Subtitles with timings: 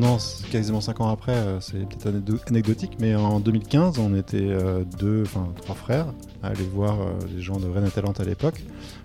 [0.00, 0.16] Maintenant,
[0.50, 5.24] quasiment 5 ans après, euh, c'est peut-être anecdotique, mais en 2015, on était euh, deux,
[5.26, 6.06] enfin trois frères
[6.42, 8.64] à aller voir euh, les gens de Rennes Talent à l'époque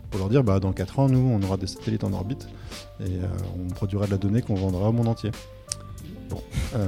[0.09, 2.47] pour leur dire bah, dans 4 ans, nous, on aura des satellites en orbite
[3.01, 3.11] et
[3.59, 5.31] on produira de la donnée qu'on vendra au monde entier.
[6.29, 6.41] Bon,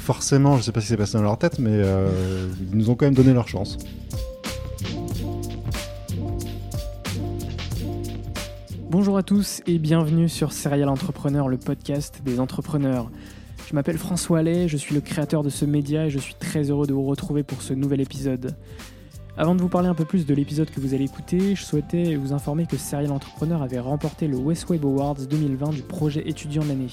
[0.00, 2.90] forcément, je ne sais pas ce qui s'est passé dans leur tête, mais ils nous
[2.90, 3.78] ont quand même donné leur chance.
[8.90, 13.10] Bonjour à tous et bienvenue sur Serial Entrepreneur, le podcast des entrepreneurs.
[13.66, 16.70] Je m'appelle François Allais, je suis le créateur de ce média et je suis très
[16.70, 18.54] heureux de vous retrouver pour ce nouvel épisode.
[19.36, 22.14] Avant de vous parler un peu plus de l'épisode que vous allez écouter, je souhaitais
[22.14, 26.62] vous informer que Serial Entrepreneur avait remporté le West Web Awards 2020 du projet étudiant
[26.62, 26.92] de l'année.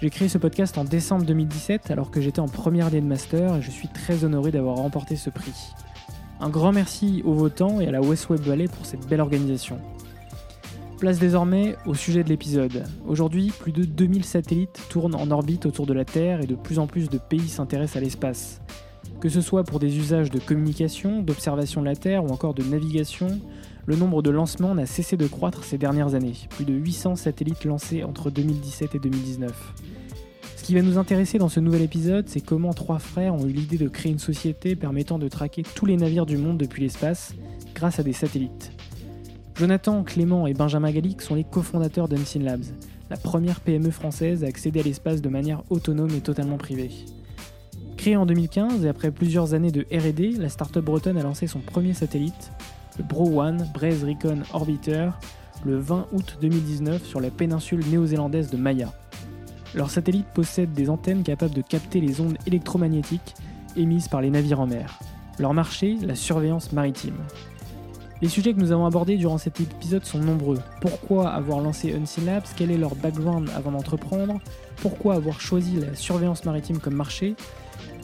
[0.00, 3.56] J'ai créé ce podcast en décembre 2017 alors que j'étais en première année de master
[3.56, 5.52] et je suis très honoré d'avoir remporté ce prix.
[6.40, 9.78] Un grand merci aux votants et à la West Web Valley pour cette belle organisation.
[11.02, 12.84] Place désormais au sujet de l'épisode.
[13.08, 16.78] Aujourd'hui, plus de 2000 satellites tournent en orbite autour de la Terre et de plus
[16.78, 18.60] en plus de pays s'intéressent à l'espace.
[19.20, 22.62] Que ce soit pour des usages de communication, d'observation de la Terre ou encore de
[22.62, 23.40] navigation,
[23.84, 26.34] le nombre de lancements n'a cessé de croître ces dernières années.
[26.50, 29.74] Plus de 800 satellites lancés entre 2017 et 2019.
[30.56, 33.52] Ce qui va nous intéresser dans ce nouvel épisode, c'est comment trois frères ont eu
[33.52, 37.34] l'idée de créer une société permettant de traquer tous les navires du monde depuis l'espace
[37.74, 38.70] grâce à des satellites.
[39.54, 42.64] Jonathan, Clément et Benjamin Gallic sont les cofondateurs d'Unseen Labs,
[43.10, 46.90] la première PME française à accéder à l'espace de manière autonome et totalement privée.
[47.98, 51.60] Créée en 2015 et après plusieurs années de RD, la startup bretonne a lancé son
[51.60, 52.50] premier satellite,
[52.96, 55.10] le Bro-One Braze Recon Orbiter,
[55.64, 58.92] le 20 août 2019 sur la péninsule néo-zélandaise de Maya.
[59.74, 63.34] Leur satellite possède des antennes capables de capter les ondes électromagnétiques
[63.76, 64.98] émises par les navires en mer.
[65.38, 67.16] Leur marché, la surveillance maritime.
[68.22, 70.60] Les sujets que nous avons abordés durant cet épisode sont nombreux.
[70.80, 74.38] Pourquoi avoir lancé Unseen Labs Quel est leur background avant d'entreprendre?
[74.76, 77.34] Pourquoi avoir choisi la surveillance maritime comme marché?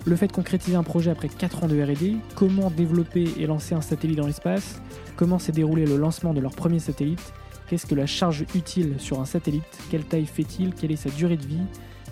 [0.07, 3.77] Le fait de concrétiser un projet après 4 ans de RD Comment développer et lancer
[3.77, 4.83] un satellite dans l'espace?
[5.15, 7.33] Comment s'est déroulé le lancement de leur premier satellite?
[7.69, 9.63] Qu'est-ce que la charge utile sur un satellite?
[9.89, 10.75] Quelle taille fait-il?
[10.75, 11.63] Quelle est sa durée de vie?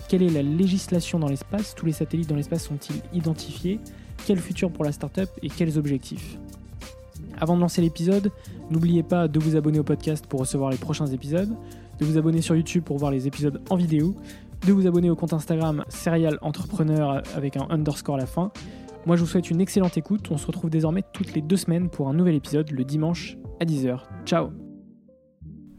[0.07, 1.75] Quelle est la législation dans l'espace?
[1.75, 3.81] Tous les satellites dans l'espace sont-ils identifiés?
[4.25, 6.37] Quel futur pour la startup et quels objectifs?
[7.39, 8.31] Avant de lancer l'épisode,
[8.69, 11.55] n'oubliez pas de vous abonner au podcast pour recevoir les prochains épisodes,
[11.99, 14.15] de vous abonner sur YouTube pour voir les épisodes en vidéo,
[14.65, 18.51] de vous abonner au compte Instagram Serial Entrepreneur avec un underscore à la fin.
[19.05, 21.89] Moi je vous souhaite une excellente écoute, on se retrouve désormais toutes les deux semaines
[21.89, 24.01] pour un nouvel épisode le dimanche à 10h.
[24.25, 24.49] Ciao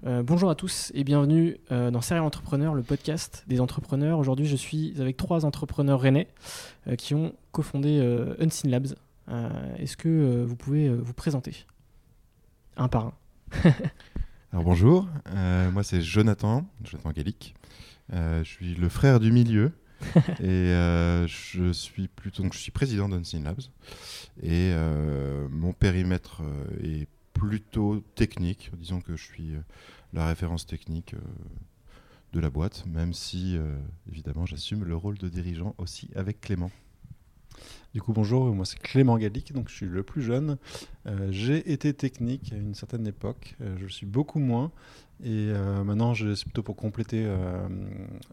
[0.06, 4.18] euh, bonjour à tous et bienvenue euh, dans Serial Entrepreneur, le podcast des entrepreneurs.
[4.18, 6.28] Aujourd'hui, je suis avec trois entrepreneurs rennais
[6.86, 8.00] euh, qui ont cofondé
[8.38, 8.94] Unseen Labs,
[9.78, 11.66] est-ce que euh, vous pouvez euh, vous présenter
[12.76, 13.14] un par un
[14.52, 15.06] Alors bonjour,
[15.72, 17.54] moi c'est Jonathan, Jonathan Gallic.
[18.10, 19.72] je suis le frère du milieu
[20.40, 20.72] et
[21.26, 23.60] je suis plutôt donc je suis président d'Unseen Labs
[24.42, 24.72] et
[25.50, 26.42] mon périmètre
[26.82, 28.70] est plutôt technique.
[28.78, 29.52] Disons que je suis
[30.14, 31.14] la référence technique
[32.32, 33.58] de la boîte, même si
[34.10, 36.70] évidemment j'assume le rôle de dirigeant aussi avec Clément.
[37.94, 40.58] Du coup, bonjour, moi c'est Clément Gallic, donc je suis le plus jeune.
[41.06, 44.72] Euh, j'ai été technique à une certaine époque, euh, je suis beaucoup moins.
[45.24, 47.26] Et euh, maintenant, c'est plutôt pour compléter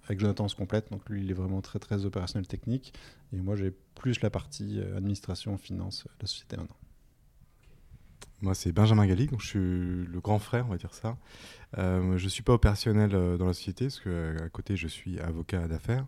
[0.06, 0.92] avec Jonathan, on se complète.
[0.92, 2.94] Donc lui, il est vraiment très très opérationnel technique.
[3.34, 6.78] Et moi, j'ai plus la partie administration, finance de la société maintenant.
[8.42, 11.18] Moi, c'est Benjamin Gallic, donc je suis le grand frère, on va dire ça.
[11.76, 16.06] je ne suis pas opérationnel dans la société, parce qu'à côté, je suis avocat d'affaires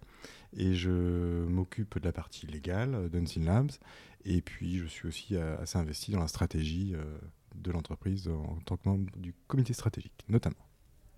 [0.57, 3.71] et je m'occupe de la partie légale d'Unseen Labs.
[4.25, 7.03] Et puis, je suis aussi euh, assez investi dans la stratégie euh,
[7.55, 10.55] de l'entreprise en tant que membre du comité stratégique, notamment.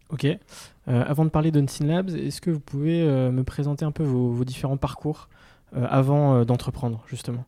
[0.09, 0.25] Ok.
[0.25, 0.37] Euh,
[0.85, 4.77] avant de parler d'Unseen Labs, est-ce que vous pouvez me présenter un peu vos, différents
[4.77, 5.29] parcours
[5.73, 7.45] avant d'entreprendre, justement?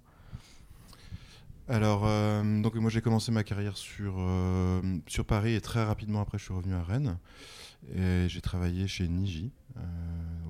[1.67, 2.01] Alors,
[2.43, 4.23] donc moi j'ai commencé ma carrière sur,
[5.07, 7.17] sur Paris et très rapidement après je suis revenu à Rennes.
[7.95, 9.51] Et j'ai travaillé chez Niji,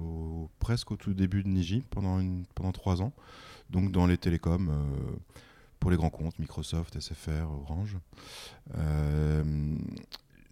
[0.02, 2.22] au, presque au tout début de Niji, pendant,
[2.56, 3.14] pendant trois ans.
[3.70, 5.16] Donc dans les télécoms, euh,
[5.80, 7.98] pour les grands comptes, Microsoft, SFR, Orange.
[8.78, 9.44] Euh,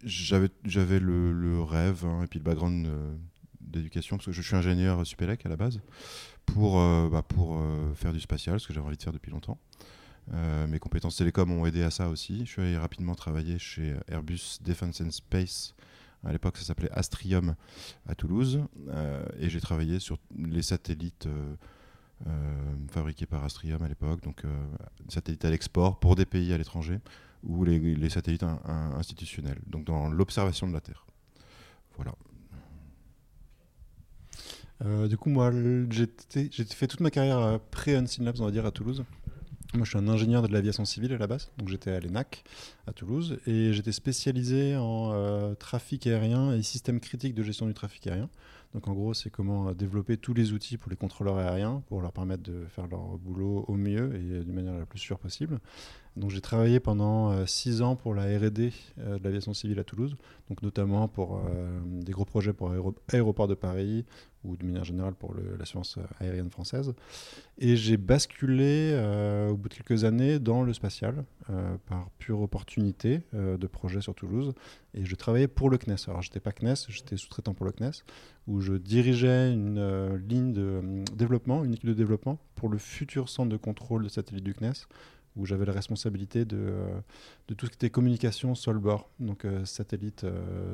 [0.02, 0.50] j'avais
[0.98, 3.14] le, le, rêve hein, et puis le background euh,
[3.60, 5.80] d'éducation, parce que je suis ingénieur Supélec à la base,
[6.46, 6.78] pour,
[7.10, 7.62] bah, pour
[7.94, 9.58] faire du spatial, ce que j'avais envie de faire depuis longtemps.
[10.32, 12.40] mes compétences télécom ont aidé à ça aussi.
[12.40, 15.74] Je suis allé rapidement travailler chez Airbus Defence and Space
[16.24, 17.54] à l'époque, ça s'appelait Astrium
[18.06, 18.60] à Toulouse.
[18.88, 21.54] Euh, et j'ai travaillé sur les satellites euh,
[22.26, 22.30] euh,
[22.90, 24.42] fabriqués par Astrium à l'époque, donc
[25.08, 26.98] satellites à l'export pour des pays à l'étranger
[27.42, 31.06] ou les, satellites institutionnels, donc dans l'observation de la Terre.
[31.96, 32.12] Voilà.
[35.08, 35.50] du coup, moi,
[35.88, 36.06] j'ai
[36.66, 39.04] fait toute ma carrière pré-Unseen Labs, on va dire, à Toulouse.
[39.72, 42.42] Moi, je suis un ingénieur de l'aviation civile à la base, donc j'étais à l'ENAC
[42.88, 47.74] à Toulouse et j'étais spécialisé en euh, trafic aérien et système critique de gestion du
[47.74, 48.28] trafic aérien.
[48.74, 52.02] Donc en gros, c'est comment euh, développer tous les outils pour les contrôleurs aériens pour
[52.02, 55.60] leur permettre de faire leur boulot au mieux et d'une manière la plus sûre possible.
[56.16, 60.16] Donc j'ai travaillé pendant euh, six ans pour la R&D de l'aviation civile à Toulouse,
[60.48, 61.40] donc notamment pour
[61.86, 64.04] des gros projets pour l'aéroport de Paris,
[64.44, 66.94] ou de manière générale pour l'assurance aérienne française.
[67.58, 72.40] Et j'ai basculé euh, au bout de quelques années dans le spatial euh, par pure
[72.40, 74.54] opportunité euh, de projet sur Toulouse.
[74.94, 75.96] Et je travaillais pour le CNES.
[76.08, 78.02] Alors j'étais pas CNES, j'étais sous-traitant pour le CNES,
[78.46, 83.50] où je dirigeais une ligne de développement, une équipe de développement pour le futur centre
[83.50, 84.86] de contrôle de satellite du CNES
[85.36, 86.74] où j'avais la responsabilité de,
[87.48, 90.26] de, tout ce qui était communication sol-bord, donc satellite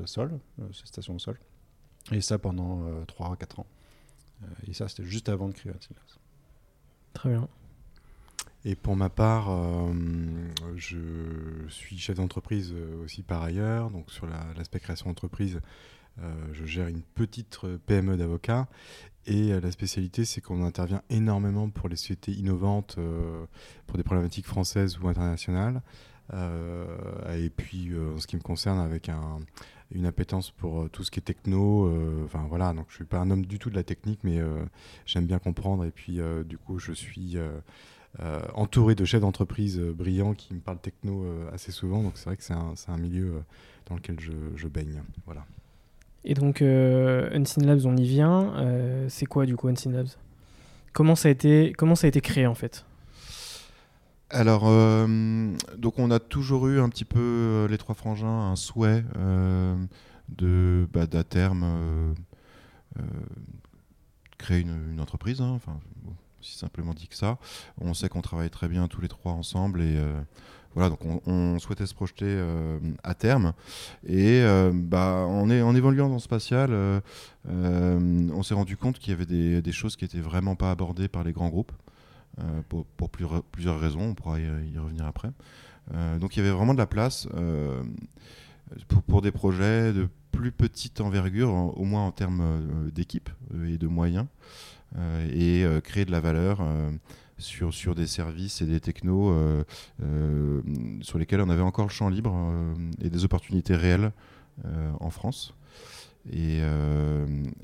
[0.07, 0.39] sol,
[0.73, 1.39] station au sol.
[2.13, 3.67] Et ça pendant 3 à 4 ans.
[4.43, 6.19] Euh, et ça, c'était juste avant de créer Antilas.
[7.13, 7.49] Très bien.
[8.65, 9.93] Et pour ma part, euh,
[10.77, 10.99] je
[11.69, 13.91] suis chef d'entreprise euh, aussi par ailleurs.
[13.91, 15.61] Donc sur l'aspect création d'entreprise,
[16.53, 18.69] je gère une petite PME d'avocats.
[19.27, 22.97] Et la spécialité, c'est qu'on intervient énormément pour les sociétés innovantes,
[23.87, 25.83] pour des problématiques françaises ou internationales.
[26.33, 29.41] et puis, en ce qui me concerne, avec un,
[29.91, 31.87] une appétence pour euh, tout ce qui est techno.
[31.87, 34.39] Euh, enfin voilà, donc je suis pas un homme du tout de la technique, mais
[34.39, 34.65] euh,
[35.05, 35.85] j'aime bien comprendre.
[35.85, 37.37] Et puis du coup, je suis
[38.55, 42.03] entouré de chefs d'entreprise brillants qui me parlent techno assez souvent.
[42.03, 43.43] Donc c'est vrai que c'est un, un, milieu
[43.87, 45.03] dans lequel je, je, baigne.
[45.27, 45.45] Voilà.
[46.27, 48.53] Et donc Unseen Labs, on y vient.
[49.09, 50.09] c'est quoi du coup Unseen Labs?
[50.93, 52.85] Comment ça a été comment ça a été créé en fait?
[54.31, 58.57] Alors, euh, donc on a toujours eu un petit peu, euh, les trois frangins, un
[58.57, 59.77] souhait euh,
[60.93, 62.15] bah, d'à terme,
[64.39, 65.79] créer une, entreprise, hein, enfin,
[66.41, 67.39] si simplement dit que ça.
[67.81, 69.97] On sait qu'on travaille très bien tous les trois ensemble et
[70.77, 72.41] voilà, donc on, souhaitait se projeter
[73.03, 73.55] à terme.
[74.07, 77.03] Et bah, en, est, en évoluant dans spatial,
[77.49, 81.25] on s'est rendu compte qu'il y avait des, choses qui étaient vraiment pas abordées par
[81.25, 81.73] les grands groupes.
[82.41, 85.31] Euh, pour, plusieurs raisons, on pourra y, revenir après.
[85.95, 87.83] Euh, donc il y avait vraiment de la place euh,
[89.07, 93.31] pour, des projets de plus petite envergure, au moins en termes d'équipe
[93.67, 94.27] et de moyens,
[95.33, 96.61] et créer de la valeur
[97.39, 99.35] sur, sur des services et des technos
[101.03, 102.35] sur lesquels on avait encore le champ libre
[103.01, 104.13] et des opportunités réelles
[105.01, 105.55] en France.
[106.33, 106.61] Et,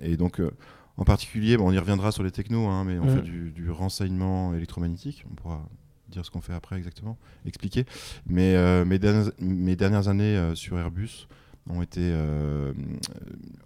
[0.01, 0.41] et donc
[0.97, 5.25] en particulier, on y reviendra sur les technos, hein, mais on fait du, renseignement électromagnétique.
[5.31, 5.67] On pourra
[6.09, 7.87] dire ce qu'on fait après exactement, expliquer.
[8.27, 11.27] Mais euh, mes, dernières, années euh, sur Airbus
[11.69, 12.73] ont été, euh,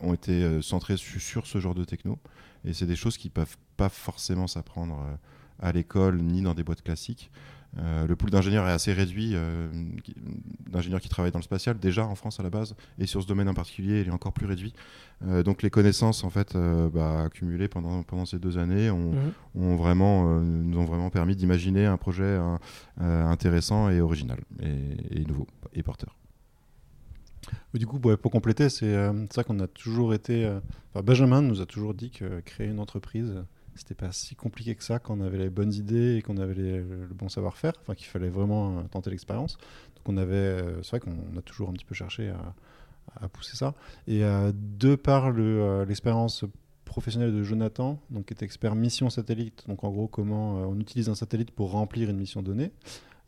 [0.01, 2.19] ont été centrées sur ce genre de techno.
[2.65, 5.05] Et c'est des choses qui ne peuvent pas forcément s'apprendre
[5.61, 7.31] à l'école ni dans des boîtes classiques.
[7.77, 9.35] le pool d'ingénieurs est assez réduit,
[10.71, 13.27] d'ingénieurs qui travaillent dans le spatial déjà en France à la base, et sur ce
[13.27, 14.73] domaine en particulier, il est encore plus réduit.
[15.45, 16.57] donc les connaissances en fait
[16.95, 19.33] bah, accumulées pendant, pendant ces deux années ont, mhm.
[19.63, 22.39] ont vraiment, nous ont vraiment permis d'imaginer un projet
[22.99, 26.17] intéressant et original et, et nouveau et porteur.
[27.75, 30.47] Du coup, pour compléter, c'est euh, ça qu'on a toujours été.
[30.47, 30.61] Euh,
[31.03, 33.35] Benjamin nous a toujours dit que créer une entreprise,
[33.77, 36.55] c'était pas si compliqué que ça quand on avait les bonnes idées et qu'on avait
[36.55, 37.73] le bon savoir-faire.
[37.83, 39.59] Enfin, qu'il fallait vraiment euh, tenter l'expérience.
[39.97, 40.63] Donc, on avait.
[40.83, 43.75] c'est vrai qu'on a toujours un petit peu cherché à, pousser ça.
[44.07, 46.45] Et de par l'expérience
[46.85, 51.09] professionnelle de Jonathan, donc qui est expert mission satellite, donc en gros comment on utilise
[51.09, 52.73] un satellite pour remplir une mission donnée.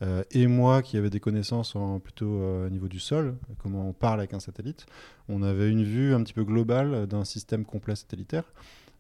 [0.03, 1.75] Euh, et moi qui avais des connaissances
[2.05, 4.87] plutôt euh, au niveau du sol, comment on parle avec un satellite,
[5.29, 8.45] on avait une vue un petit peu globale d'un système complet satellitaire.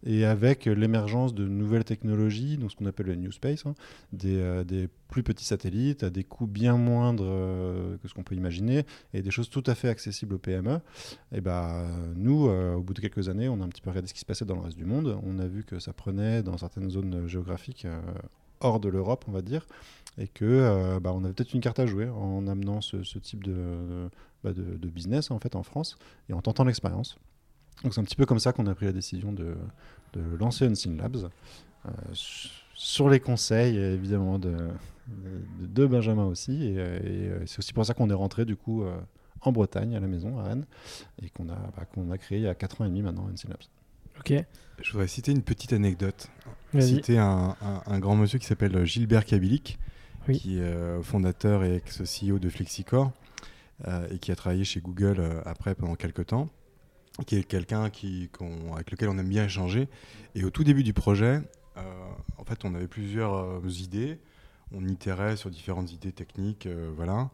[0.05, 3.75] Et avec l'émergence de nouvelles technologies, donc ce qu'on appelle le New Space, hein,
[4.25, 7.25] euh, des, plus petits satellites à des coûts bien moindres
[8.01, 10.81] que ce qu'on peut imaginer et des choses tout à fait accessibles aux PME,
[11.33, 14.15] et bah, nous, au bout de quelques années, on a un petit peu regardé ce
[14.15, 15.19] qui se passait dans le reste du monde.
[15.25, 17.87] On a vu que ça prenait dans certaines zones géographiques
[18.61, 19.67] hors de l'Europe, on va dire,
[20.17, 23.49] et que euh, bah, avait peut-être une carte à jouer en amenant ce, type
[24.43, 25.97] bah, de, de, business en fait en France
[26.29, 27.19] et en tentant l'expérience.
[27.83, 29.55] Donc c'est un petit peu comme ça qu'on a pris la décision de,
[30.39, 31.31] lancer Unseen Labs
[31.87, 31.91] euh,
[32.75, 34.57] sur les conseils évidemment de,
[35.61, 38.85] de, Benjamin aussi et, euh, c'est aussi pour ça qu'on est rentré du coup
[39.43, 40.67] en Bretagne à la maison à Rennes
[41.23, 43.29] et qu'on a, bah, qu'on a créé il y a 4 ans et demi maintenant
[43.33, 43.63] Unseen Labs.
[44.19, 44.45] Ok.
[44.83, 46.29] Je voudrais citer une petite anecdote.
[46.79, 47.57] Citer un,
[47.87, 49.79] un, grand monsieur qui s'appelle Gilbert Kabilik,
[50.33, 53.13] qui est euh, fondateur et ex-CEO de Flexicore
[53.87, 56.49] euh, et qui a travaillé chez Google euh, après pendant quelques temps,
[57.27, 58.31] qui est quelqu'un qui,
[58.75, 59.89] avec lequel on aime bien échanger.
[60.35, 61.41] Et au tout début du projet,
[62.37, 64.19] en fait, on avait plusieurs idées
[64.71, 67.31] on itérait sur différentes idées techniques, voilà.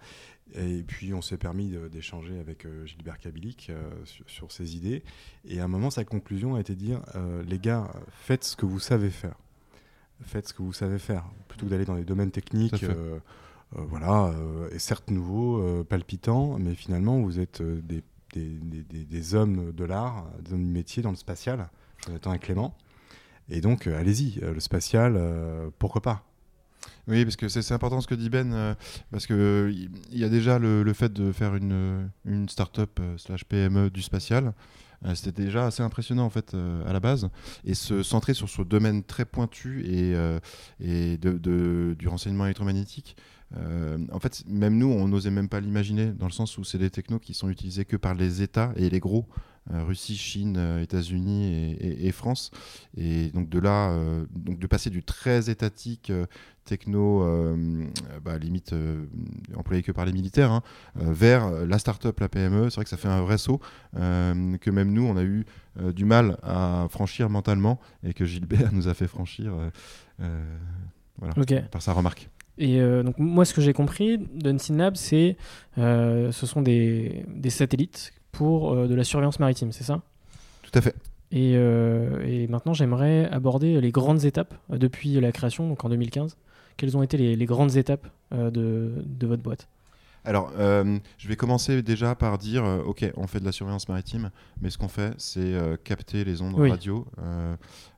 [0.54, 3.72] Et puis on s'est permis d'échanger avec Gilbert Kabilik
[4.04, 5.02] sur, sur, ces idées.
[5.44, 7.00] Et à un moment, sa conclusion a été de dire
[7.44, 9.34] les gars, faites ce que vous savez faire
[10.22, 13.18] faites ce que vous savez faire, plutôt que d'aller dans des domaines techniques, euh,
[13.76, 18.02] euh, voilà, euh, et certes nouveaux, palpitants, mais finalement vous êtes des,
[18.34, 21.68] des, hommes de l'art, des hommes du métier dans le spatial,
[22.06, 22.76] Jonathan et Clément.
[23.48, 25.20] Et donc allez-y, le spatial,
[25.78, 26.24] pourquoi pas?
[27.06, 28.76] Oui, parce que c'est important ce que dit Ben,
[29.10, 33.90] parce que il y a déjà le, fait de faire une, une start-up slash PME
[33.90, 34.54] du spatial.
[35.06, 37.28] Euh, c'était déjà assez impressionnant en fait euh, à la base.
[37.64, 40.38] Et se centrer sur ce domaine très pointu et, euh,
[40.78, 43.16] du renseignement électromagnétique,
[43.56, 46.90] en fait, même nous, on n'osait même pas l'imaginer, dans le sens où c'est des
[46.90, 49.26] technos qui sont utilisés que par les États et les gros,
[49.70, 52.50] Russie, Chine, États-Unis et, et, France.
[52.96, 53.96] Et donc de là,
[54.34, 56.10] donc de passer du très étatique,
[56.64, 57.86] techno, euh,
[58.22, 59.04] bah, limite euh,
[59.54, 60.62] employé que par les militaires, hein,
[61.00, 62.70] euh, vers la start-up, la PME.
[62.70, 63.60] C'est vrai que ça fait un vrai saut
[63.94, 65.44] que même nous, on a eu
[65.92, 69.54] du mal à franchir mentalement et que Gilbert nous a fait franchir
[71.18, 71.34] voilà,
[71.70, 72.28] par sa remarque.
[72.58, 75.36] Et donc moi, ce que j'ai compris d'Unseen Lab, c'est
[75.76, 80.02] ce sont des, des, satellites pour de la surveillance maritime, c'est ça?
[80.62, 80.94] Tout à fait.
[81.32, 86.36] Et, et maintenant, j'aimerais aborder les grandes étapes depuis la création, donc en 2015
[86.76, 89.68] quelles ont été les, grandes étapes euh, de, votre boîte?
[90.24, 93.88] Alors, euh, je vais commencer déjà par dire, euh, ok, on fait de la surveillance
[93.88, 95.54] maritime, mais ce qu'on fait, c'est
[95.84, 97.06] capter les ondes radio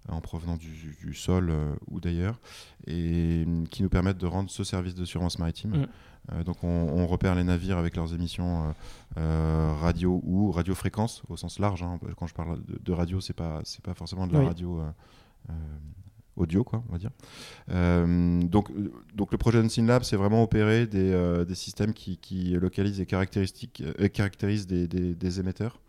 [0.09, 1.52] en provenant du, sol
[1.88, 2.38] ou d'ailleurs,
[2.87, 5.87] et qui nous permettent de rendre ce service de surveillance maritime.
[6.33, 6.42] Mm.
[6.42, 8.75] donc, on, repère les navires avec leurs émissions
[9.16, 11.83] radio ou radiofréquence au sens large.
[11.83, 11.99] Hein.
[12.16, 14.83] Quand je parle de, radio, c'est pas c'est pas forcément de la radio
[16.37, 17.11] audio, quoi, on va dire.
[17.71, 18.71] Euh, donc,
[19.14, 23.00] donc le projet Unseen Lab, c'est vraiment opérer des, euh, des systèmes qui, qui, localisent
[23.00, 25.81] et caractéristiques, euh, caractérisent des, des, émetteurs.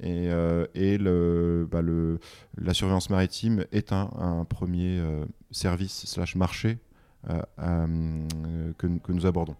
[0.00, 0.28] Et,
[0.74, 2.20] et le, bah le,
[2.56, 5.02] la surveillance maritime est un, premier
[5.50, 6.78] service slash marché
[7.26, 9.56] que, que, nous abordons.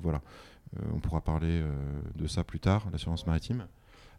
[0.00, 0.22] voilà.
[0.94, 1.60] on pourra parler
[2.14, 3.66] de ça plus tard, la surveillance maritime.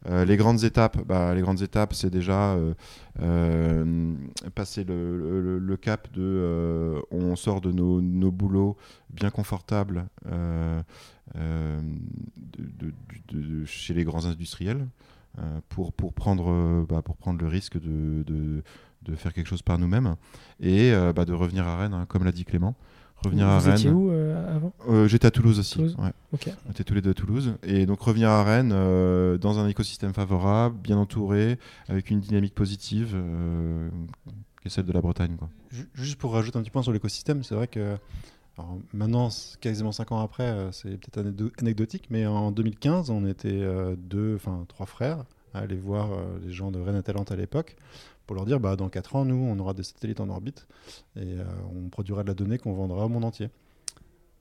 [0.08, 2.74] Euh, les grandes étapes, bah, les grandes étapes, c'est déjà euh,
[3.22, 4.14] euh,
[4.56, 8.78] passer le, cap de, on sort de nos, boulots
[9.10, 10.84] bien confortables de,
[13.66, 14.88] chez les grands industriels
[15.70, 20.16] pour, pour, prendre, bah, pour prendre le risque de, de, faire quelque chose par nous-mêmes
[20.62, 22.76] et bah, de revenir à Rennes, hein, comme l'a dit Clément
[23.24, 23.88] revenir à Rennes.
[23.90, 24.74] où euh, avant?
[24.90, 25.96] Euh, J'étais à Toulouse aussi.
[25.98, 27.56] On était tous les deux à Toulouse.
[27.64, 32.56] Et donc revenir à Rennes euh, dans un écosystème favorable, bien entouré, avec une dynamique
[32.56, 33.16] positive,
[34.62, 35.36] qui est celle de la Bretagne.
[35.38, 35.50] Quoi.
[35.94, 37.98] Juste pour rajouter un petit point sur l'écosystème, c'est vrai que
[38.58, 41.26] Alors, maintenant, quasiment 5 ans après, c'est peut-être
[41.60, 43.62] anecdotique, mais en 2015, on était
[43.98, 45.24] deux, enfin trois frères
[45.54, 46.10] à aller voir
[46.46, 47.76] les gens de Rennes Talent à l'époque
[48.32, 50.66] pour leur dire bah, dans 4 ans, nous, on aura des satellites en orbite
[51.18, 51.44] et euh,
[51.76, 53.50] on produira de la donnée qu'on vendra au monde entier.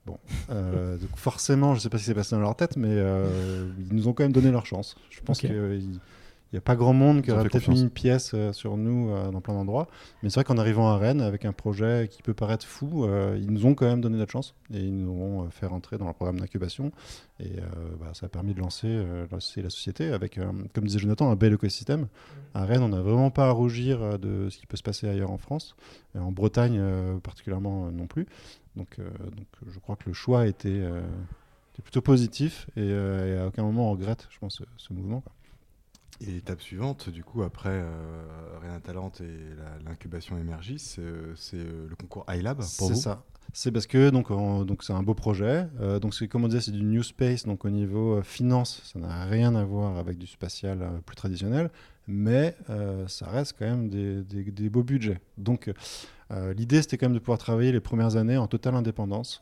[0.05, 0.17] Bon,
[0.49, 2.87] euh, donc forcément, je ne sais pas ce qui s'est passé dans leur tête, mais
[2.89, 4.95] euh, ils nous ont quand même donné leur chance.
[5.09, 5.51] Je pense Ok.
[6.51, 9.09] Qu'il n'y a pas grand monde qui aurait peut-être mis une pièce euh, sur nous
[9.09, 9.87] euh, dans plein d'endroits.
[10.21, 13.37] Mais c'est vrai qu'en arrivant à Rennes avec un projet qui peut paraître fou, euh,
[13.41, 15.97] ils nous ont quand même donné notre chance et ils nous ont euh, fait rentrer
[15.97, 16.91] dans leur programme d'incubation.
[17.39, 17.61] Et euh,
[18.01, 21.31] bah, ça a permis de lancer, euh, lancer la société avec, euh, comme disait Jonathan,
[21.31, 22.07] un bel écosystème.
[22.53, 25.07] À Rennes, on n'a vraiment pas à rougir euh, de ce qui peut se passer
[25.07, 25.77] ailleurs en France.
[26.15, 28.27] Et en Bretagne, euh, particulièrement, euh, non plus.
[28.75, 30.99] Donc, euh, donc je crois que le choix était, euh,
[31.73, 34.91] était plutôt positif et, euh, et à aucun moment on regrette, je pense, ce, ce
[34.91, 35.21] mouvement.
[35.21, 35.31] quoi.
[36.21, 38.21] Et l'étape suivante, du coup, après euh,
[38.61, 43.01] Rien Talent et l'incubation Emergis, c'est euh, c'est, euh, le concours iLab pour C'est vous?
[43.01, 43.23] ça.
[43.53, 45.65] C'est parce que donc en- donc c'est un beau projet.
[45.81, 47.45] Euh, donc c'est comme on disait, c'est du new space.
[47.45, 51.15] Donc au niveau euh, finance, ça n'a rien à voir avec du spatial euh, plus
[51.15, 51.69] traditionnel,
[52.07, 52.55] mais
[53.07, 55.19] ça reste quand même des, des- des beaux budgets.
[55.37, 55.71] Donc
[56.55, 59.41] l'idée c'était quand même de pouvoir travailler les premières années en totale indépendance.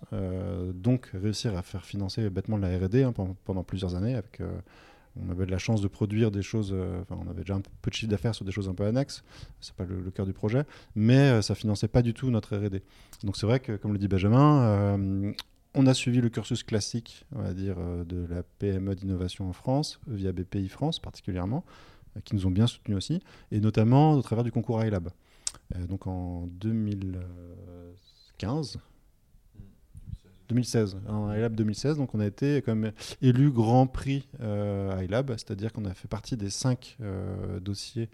[0.73, 4.41] Donc réussir à faire financer bêtement de la R&D hein, pendant, pendant plusieurs années avec
[5.25, 7.61] on avait de la chance de produire des choses, euh, enfin, on avait déjà un
[7.81, 9.23] peu de chiffre d'affaires sur des choses un peu annexes,
[9.61, 12.83] c'est pas le, cœur du projet, mais euh, ça finançait pas du tout notre R&D.
[13.23, 15.31] Donc c'est vrai que, comme le dit Benjamin, euh,
[15.75, 19.99] on a suivi le cursus classique, on va dire, de la PME d'innovation en France,
[20.07, 21.63] via BPI France particulièrement,
[22.25, 23.21] qui nous ont bien soutenus aussi,
[23.51, 25.11] et notamment au travers du concours iLab.
[25.87, 28.79] Donc en 2015,
[30.49, 32.91] 2016, en iLab 2016, donc on a été même
[33.21, 38.09] élu grand prix euh, iLab, c'est-à-dire qu'on a fait partie des cinq euh, dossiers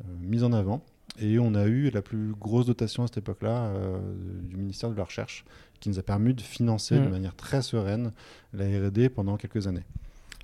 [0.00, 0.82] euh, mis en avant.
[1.20, 3.98] Et on a eu la plus grosse dotation à cette époque-là euh,
[4.42, 5.44] du ministère de la Recherche,
[5.78, 7.10] qui nous a permis de financer de Mm.
[7.10, 8.12] manière très sereine
[8.52, 9.84] la R&D pendant quelques années.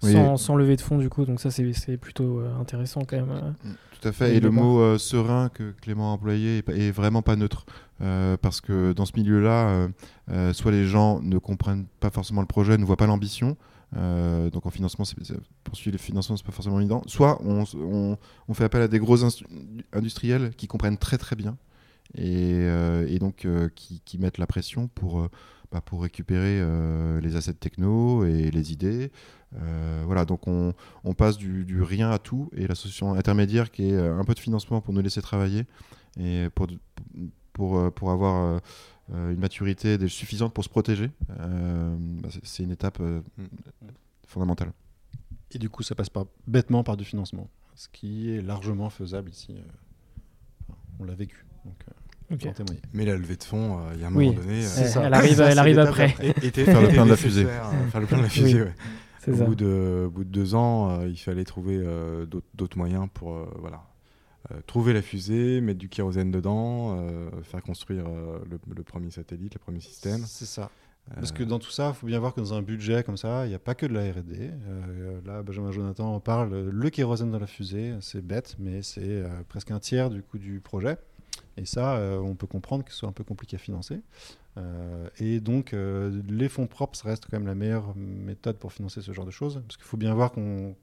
[0.02, 0.12] Oui.
[0.12, 3.16] Sans, sans lever de fonds, du coup, donc ça, c'est c'est plutôt euh, intéressant quand
[3.16, 3.30] même.
[3.30, 3.70] euh.
[4.00, 4.34] Tout à fait.
[4.36, 7.66] Et le mot euh, serein que Clément a employé est, vraiment pas neutre.
[8.00, 9.88] Euh, parce que dans ce milieu-là, euh,
[10.30, 13.56] euh, soit les gens ne comprennent pas forcément le projet, ne voient pas l'ambition.
[13.96, 17.02] euh, donc en financement, c'est- c'est- poursuivre le financement, c'est pas forcément évident.
[17.06, 18.16] Soit on, s- on-
[18.48, 19.44] on fait appel à des gros instu-
[19.92, 21.56] industriels qui comprennent très très bien
[22.14, 25.28] et, euh, et donc euh, qui, qui mettent la pression pour, euh,
[25.72, 29.10] bah, pour récupérer euh, les assets techno et les idées.
[29.56, 33.70] Euh, voilà, donc on, on passe du, du rien à tout et la solution intermédiaire
[33.70, 35.64] qui est un peu de financement pour nous laisser travailler
[36.18, 36.66] et pour,
[37.52, 38.60] pour, pour avoir
[39.12, 43.20] une maturité suffisante pour se protéger, euh, bah, c'est- une étape euh,
[44.26, 44.72] fondamentale.
[45.52, 49.30] Et du coup, ça passe par, bêtement par du financement, ce qui est largement faisable
[49.30, 49.56] ici.
[50.68, 51.92] enfin, on l'a vécu, donc euh.
[52.92, 54.60] Mais la levée de fonds, euh, il y a un Oui, moment donné.
[54.60, 55.02] euh, ça.
[55.06, 56.08] Elle arrive- ça, elle arrive après.
[56.08, 56.28] d'après.
[56.46, 57.44] Était- Faire le plein de la fusée.
[57.90, 58.60] Faire le plein de la fusée, Oui.
[58.62, 58.74] ouais.
[59.18, 59.44] C'est Au ça.
[59.44, 63.46] bout, de, bout de deux ans, euh, il fallait trouver euh, d'autres moyens pour euh,
[63.58, 63.82] voilà,
[64.52, 69.10] euh, trouver la fusée, mettre du kérosène dedans, euh, faire construire euh, le, le premier
[69.10, 70.22] satellite, le premier système.
[70.26, 70.70] C'est ça.
[71.16, 73.44] Parce que dans tout ça, il faut bien voir que dans un budget comme ça,
[73.44, 74.22] il n'y a pas que de la R&D.
[74.38, 79.00] Euh, là, Benjamin Jonathan en parle, le kérosène dans la fusée, c'est bête, mais c'est
[79.02, 80.96] euh, presque un tiers du coût du projet.
[81.60, 84.00] Et ça, euh, on peut comprendre que ce soit un peu compliqué à financer.
[84.56, 88.72] Euh, et donc, euh, les fonds propres, ça reste quand même la meilleure méthode pour
[88.72, 89.60] financer ce genre de choses.
[89.66, 90.74] Parce qu'il faut bien voir qu'on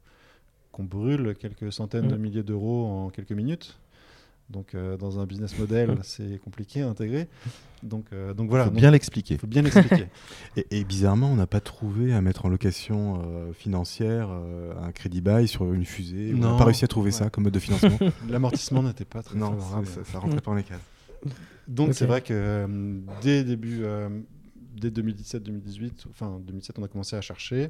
[0.72, 2.20] qu'on brûle quelques centaines de Mm.
[2.20, 3.80] milliers d'euros en quelques minutes.
[4.50, 7.28] Donc, euh, dans un business model, c'est compliqué à intégrer.
[7.84, 8.64] Donc, euh, donc voilà.
[8.66, 9.34] faut Donc, bien l'expliquer.
[9.36, 10.08] il faut bien l'expliquer.
[10.56, 14.92] Et, et bizarrement, on n'a pas trouvé à mettre en location euh, financière euh, un
[14.94, 16.32] crédit bail sur une fusée.
[16.34, 17.12] On n'a pas réussi à trouver Ouais.
[17.12, 17.98] ça comme mode de financement.
[18.30, 19.86] L'amortissement n'était pas très non, favorable.
[19.88, 20.80] ça, ça, ça rentrait pas dans les cases.
[21.68, 24.08] Donc c'est vrai que euh, dès début, euh,
[24.76, 27.70] dès 2017-2018, enfin 2017, on a commencé à chercher.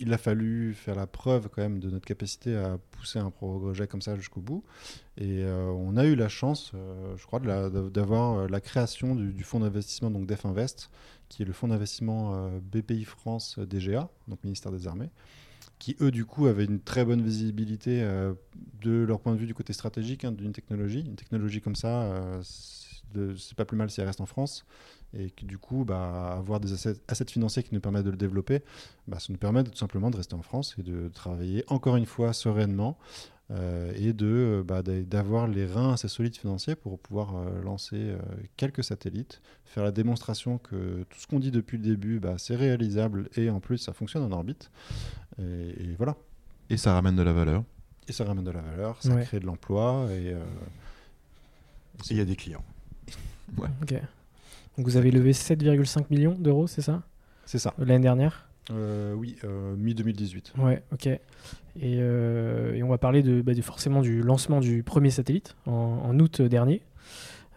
[0.00, 3.86] Il a fallu faire la preuve quand même de notre capacité à pousser un projet
[3.86, 4.64] comme ça jusqu'au bout.
[5.16, 9.42] Et euh, on a eu la chance, euh, je crois, d'avoir euh, la création du,
[9.42, 10.90] fonds d'investissement donc Def Invest,
[11.28, 15.10] qui est le fonds d'investissement BPI France DGA, donc ministère des Armées,
[15.78, 18.02] qui eux du coup avaient une très bonne visibilité
[18.80, 21.00] de leur point de vue du côté stratégique hein, d'une technologie.
[21.00, 24.64] Une technologie comme ça, c'est pas plus mal si elle reste en France.
[25.14, 28.16] Et que du coup, bah, avoir des assets, assets financiers qui nous permettent de le
[28.16, 28.62] développer,
[29.06, 31.96] bah, ça nous permet de- tout simplement de rester en France et de travailler encore
[31.96, 32.98] une fois sereinement
[33.50, 37.96] euh, et de bah, d'a- d'avoir les reins assez solides financiers pour pouvoir euh, lancer
[37.96, 38.18] euh,
[38.58, 42.56] quelques satellites, faire la démonstration que tout ce qu'on dit depuis le début, bah, c'est
[42.56, 44.70] réalisable et en plus ça fonctionne en orbite.
[45.38, 45.42] Et,
[45.84, 46.16] et voilà.
[46.68, 47.64] Et ça ramène de la valeur.
[48.08, 49.22] Et ça ramène de la valeur, ça Ouais.
[49.24, 50.44] crée de l'emploi et, euh,
[52.10, 52.64] il y a des clients.
[53.58, 53.94] Ok.
[54.78, 57.02] Donc vous avez levé 7,5 millions d'euros, c'est ça?
[57.44, 57.74] C'est ça.
[57.78, 58.48] L'année dernière?
[58.70, 60.52] Euh, oui, euh, mi-2018.
[60.58, 61.06] Ouais, ok.
[61.08, 61.18] Et,
[61.82, 65.72] euh, et on va parler de, bah, de- forcément du lancement du premier satellite en,
[65.72, 66.80] en août dernier.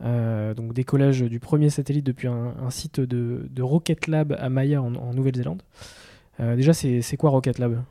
[0.03, 4.81] Donc décollage du premier satellite depuis un, un site de, de Rocket Lab à Maya
[4.81, 5.61] en, en Nouvelle-Zélande.
[6.39, 7.83] Déjà, c'est c'est quoi Rocket Lab?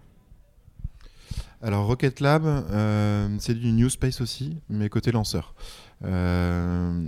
[1.63, 5.55] Alors Rocket Lab, euh, c'est du New Space aussi, mais côté lanceur.
[6.05, 7.05] Euh,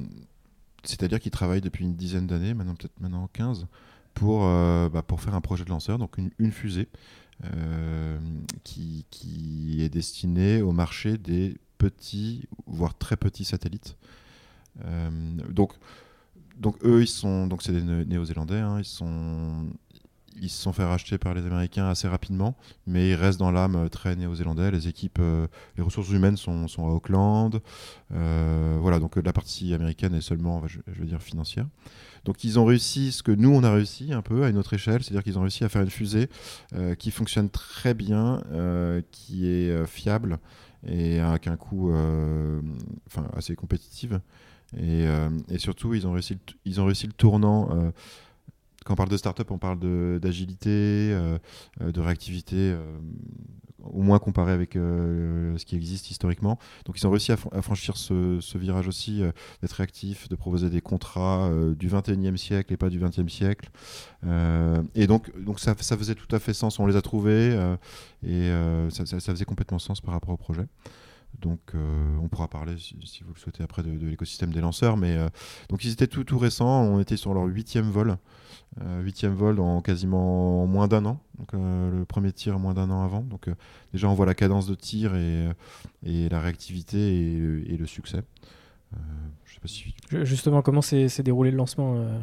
[0.84, 3.66] C'est-à-dire qu'ils travaillent depuis une dizaine d'années, maintenant peut-être maintenant 15,
[4.14, 6.88] pour, euh, bah, pour faire un projet de lanceur, donc une, fusée
[7.44, 8.18] euh,
[8.64, 13.96] qui, qui est destinée au marché des petits, voire très petits satellites.
[14.84, 15.10] Euh,
[15.48, 15.72] donc,
[16.58, 19.66] donc eux, ils sont, donc c'est des Né- Néo-Zélandais, hein, ils sont,
[20.40, 23.76] ils se sont fait racheter par les Américains assez rapidement, mais ils restent dans l'âme
[23.76, 24.70] euh, très néo-zélandais.
[24.70, 27.60] Les équipes, euh, les ressources humaines sont, à Auckland.
[28.12, 31.66] Euh, voilà, donc la partie américaine est seulement, je, veux dire, financière.
[32.24, 34.74] Donc ils ont réussi ce que nous on a réussi un peu à une autre
[34.74, 36.28] échelle, c'est-à-dire qu'ils ont réussi à faire une fusée
[36.96, 38.40] qui fonctionne très bien,
[39.10, 40.38] qui est fiable
[40.86, 41.92] et avec un coût
[43.34, 44.12] assez compétitif.
[44.78, 45.04] Et,
[45.58, 47.92] surtout, ils ont réussi ils ont réussi le tournant.
[48.84, 49.78] Quand on parle de start-up, on parle
[50.20, 51.38] d'agilité, euh,
[51.80, 52.84] euh, de réactivité, euh,
[53.82, 56.56] au moins comparé avec ce qui existe historiquement.
[56.84, 59.22] Donc ils ont réussi à, fr- à franchir ce, virage aussi,
[59.60, 63.70] d'être réactifs, de proposer des contrats du 21e siècle et pas du 20e siècle.
[64.94, 67.58] Et donc, donc ça, faisait tout à fait sens, on les a trouvés
[68.24, 68.52] et
[68.90, 70.66] ça faisait complètement sens par rapport au projet.
[71.40, 74.60] Donc euh, on pourra parler, si, si vous le souhaitez, après de, de l'écosystème des
[74.60, 74.96] lanceurs.
[74.96, 75.28] Mais euh,
[75.68, 78.16] donc ils étaient tout, tout récents, on était sur leur huitième vol.
[78.80, 81.20] Euh, huitième vol en quasiment moins d'un an.
[81.38, 83.20] Donc, euh, le premier tir moins d'un an avant.
[83.22, 83.54] Donc euh,
[83.92, 85.48] déjà on voit la cadence de tir et,
[86.04, 88.22] et la réactivité et, le- et le succès.
[88.94, 88.96] Euh,
[89.44, 92.18] je sais pas si Ju- Justement, comment s'est déroulé le lancement euh,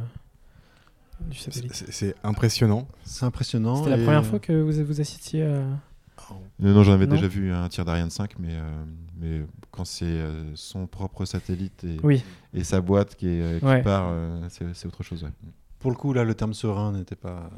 [1.30, 1.74] du satellite?
[1.90, 2.88] C'est impressionnant.
[3.04, 3.76] C'est impressionnant.
[3.84, 5.64] C'était la première fois que vous vous assistiez à...
[6.60, 8.84] Non, non, j'en avais Non déjà vu un tir d'Ariane 5, mais, euh,
[9.20, 13.60] mais quand c'est euh, son propre satellite et, Oui, et sa boîte qui, est, euh,
[13.60, 13.82] qui Ouais.
[13.82, 15.24] part, euh, c'est autre chose.
[15.24, 15.30] ouais.
[15.80, 17.50] Pour le coup, là, le terme serein n'était pas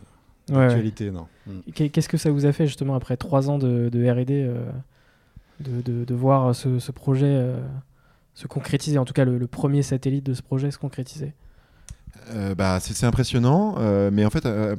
[0.50, 0.68] ouais, ouais.
[0.68, 1.28] d'actualité, non.
[1.48, 1.60] Mm.
[1.74, 4.70] Qu'est- Qu'est-ce que ça vous a fait justement après trois ans de, de R&D euh,
[5.60, 7.60] de, de- de voir ce, ce projet euh,
[8.34, 11.34] se concrétiser, en tout cas le, le premier satellite de ce projet se concrétiser?
[12.30, 14.76] Euh, bah, c'est c'est impressionnant, euh, mais en fait, euh,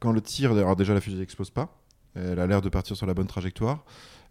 [0.00, 1.76] quand le tir, alors déjà la fusée n'explose pas,
[2.18, 3.84] elle a l'air de partir sur la bonne trajectoire,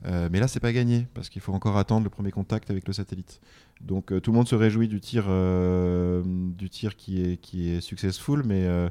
[0.06, 2.88] euh, mais là c'est pas gagné parce qu'il faut encore attendre le premier contact avec
[2.88, 3.40] le satellite.
[3.82, 7.70] Donc euh, tout le monde se réjouit du tir, euh, du tir qui est qui
[7.70, 8.90] est successful, mais euh,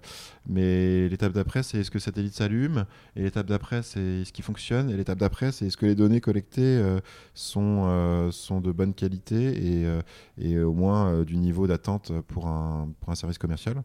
[0.48, 4.44] mais l'étape d'après c'est est-ce que le satellite s'allume, et l'étape d'après c'est est-ce qu'il
[4.44, 6.80] fonctionne, et l'étape d'après c'est est-ce que les données collectées
[7.34, 9.86] sont sont de bonne qualité et
[10.38, 13.82] et au moins du niveau d'attente pour un, pour un service commercial?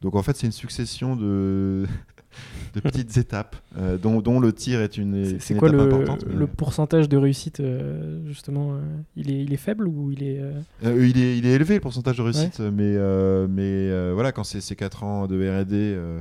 [0.00, 1.84] Donc en fait, c'est une succession de,
[2.74, 6.24] de petites étapes, euh, dont, dont le tir est une, C'est- quoi étape le, importante.
[6.28, 8.80] mais- le pourcentage de réussite euh, justement euh,
[9.16, 10.37] il, est, il est faible ou il est...
[10.38, 14.12] euh, Euh, il, est, il est élevé le pourcentage de réussite, mais, euh, mais euh,
[14.14, 16.20] voilà, quand c'est ces 4 ans de RD, euh,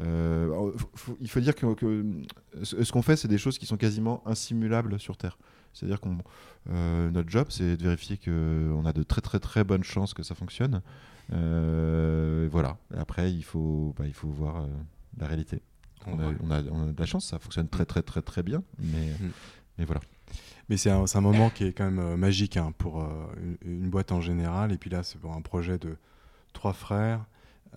[0.00, 2.04] euh, faut- faut- il faut dire que, que
[2.62, 5.38] ce, ce qu'on fait, c'est des choses qui sont quasiment insimulables sur Terre.
[5.72, 5.98] C'est-à-dire
[6.70, 10.22] euh, notre job, c'est de vérifier qu'on a de très très très bonnes chances que
[10.22, 10.82] ça fonctionne.
[11.32, 12.76] Euh, voilà.
[12.96, 14.66] Après, il faut, bah, il faut voir euh,
[15.18, 15.62] la réalité.
[16.06, 18.42] On a, on, a, on a de la chance, ça fonctionne très très très très
[18.42, 19.28] bien, mais, Mm.
[19.78, 20.00] mais voilà.
[20.70, 23.08] Mais c'est un, moment qui est quand même euh, magique hein, pour euh,
[23.62, 24.70] une, boîte en général.
[24.70, 25.96] Et puis là, c'est pour un projet de
[26.52, 27.24] trois frères.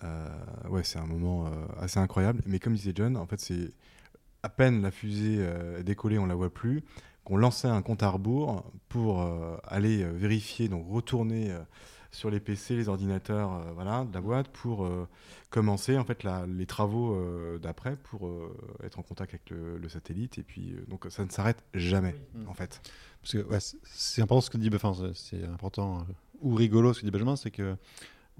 [0.04, 0.28] Euh,
[0.68, 2.40] ouais, c'est un moment assez incroyable.
[2.46, 3.72] Mais comme disait John, en fait, c'est
[4.44, 5.44] à peine la fusée
[5.82, 6.84] décollée, on la voit plus,
[7.24, 9.26] qu'on lançait un compte à rebours pour
[9.64, 11.52] aller vérifier, donc retourner
[12.14, 15.06] sur les PC, les ordinateurs, euh, voilà, de la boîte pour euh,
[15.50, 19.76] commencer en fait la- les travaux euh, d'après pour euh, être en contact avec le,
[19.78, 20.38] le satellite.
[20.38, 22.44] Et puis euh, donc ça ne s'arrête jamais Oui.
[22.48, 22.80] en fait.
[23.20, 26.06] Parce que ouais, c'est- important ce que dit, enfin, c'est- important
[26.40, 27.76] ou rigolo ce que dit Benjamin, c'est que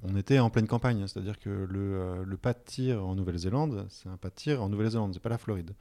[0.03, 3.87] on était en pleine campagne, c'est-à-dire que le, euh, le pas de tir en Nouvelle-Zélande,
[3.91, 5.73] c'est un pas de tir en Nouvelle-Zélande, c'est pas la Floride.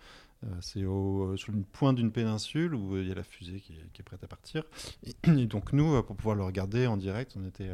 [0.44, 3.60] Euh, c'est euh, sur une pointe d'une péninsule où euh, il y a la fusée
[3.60, 4.64] qui est, prête à partir.
[5.04, 7.70] Et, donc nous, pour pouvoir le regarder en direct, on était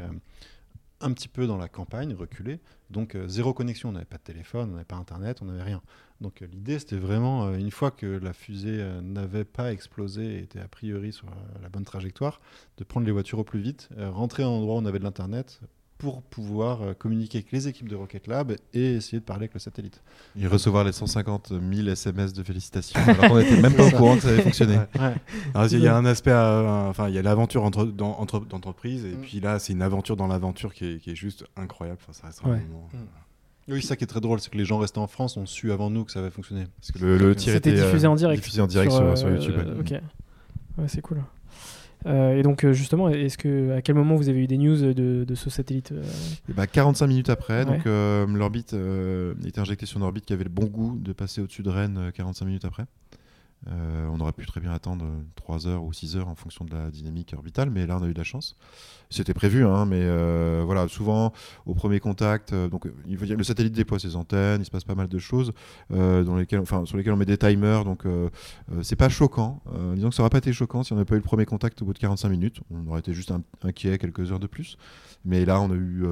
[1.00, 2.60] un petit peu dans la campagne, reculé.
[2.90, 5.82] Donc zéro connexion, on n'avait pas de téléphone, on n'avait pas internet, on n'avait rien.
[6.20, 10.68] Donc l'idée c'était vraiment, une fois que la fusée n'avait pas explosé et était a
[10.68, 11.26] priori sur
[11.62, 12.40] la bonne trajectoire,
[12.76, 15.04] de prendre les voitures au plus vite, rentrer à un endroit où on avait de
[15.04, 15.60] l'internet,
[16.00, 19.54] pour pouvoir euh, communiquer avec les équipes de Rocket Lab et essayer de parler avec
[19.54, 20.02] le satellite.
[20.40, 22.98] Et recevoir les 150 000 SMS de félicitations.
[23.06, 24.76] alors qu'on n'était même pas au courant que ça avait fonctionné.
[24.78, 25.14] Ouais.
[25.54, 28.40] Alors, il y a un aspect, à- enfin, il y a l'aventure entre, dans- entre-
[28.46, 29.20] d'entreprise, et Mm.
[29.20, 31.98] puis là, c'est une aventure dans l'aventure qui est, qui est juste incroyable.
[32.02, 32.60] Enfin, ça restera un Ouais.
[32.72, 32.88] moment.
[33.68, 35.70] Oui, ça qui est très drôle, c'est que les gens restés en France ont su
[35.70, 36.64] avant nous que ça avait fonctionné.
[36.80, 38.42] Parce que le, le tir C'était était euh, diffusé en direct.
[38.42, 39.54] diffusé en direct sur, euh, sur YouTube.
[39.56, 39.78] ouais.
[39.78, 39.90] Ok.
[40.78, 41.22] Ouais, c'est cool.
[42.06, 44.76] Euh, et donc euh, justement, est-ce que à quel moment vous avez eu des news
[44.94, 45.92] de, de ce satellite
[46.48, 47.64] Et bah, 45 minutes après, Ouais.
[47.66, 51.12] donc euh, l'orbite euh, était injectée sur une orbite qui avait le bon goût de
[51.12, 52.84] passer au-dessus de Rennes euh, 45 minutes après.
[53.68, 55.04] Euh, on aurait pu très bien attendre
[55.36, 58.06] 3 heures ou 6 heures en fonction de la dynamique orbitale, mais là on a
[58.08, 58.56] eu de la chance.
[59.10, 61.32] C'était prévu, hein, mais euh, voilà, souvent
[61.66, 65.08] au premier contact, euh, donc le satellite déploie ses antennes, il se passe pas mal
[65.08, 65.52] de choses
[65.90, 68.04] dans lesquelles, enfin, sur lesquelles on met des timers, donc
[68.82, 69.60] c'est pas choquant.
[69.94, 71.82] Disons que ça aurait pas été choquant si on n'avait pas eu le premier contact
[71.82, 72.60] au bout de 45 minutes.
[72.70, 74.76] On aurait été juste inquiet quelques heures de plus.
[75.24, 76.04] Mais là, on a eu,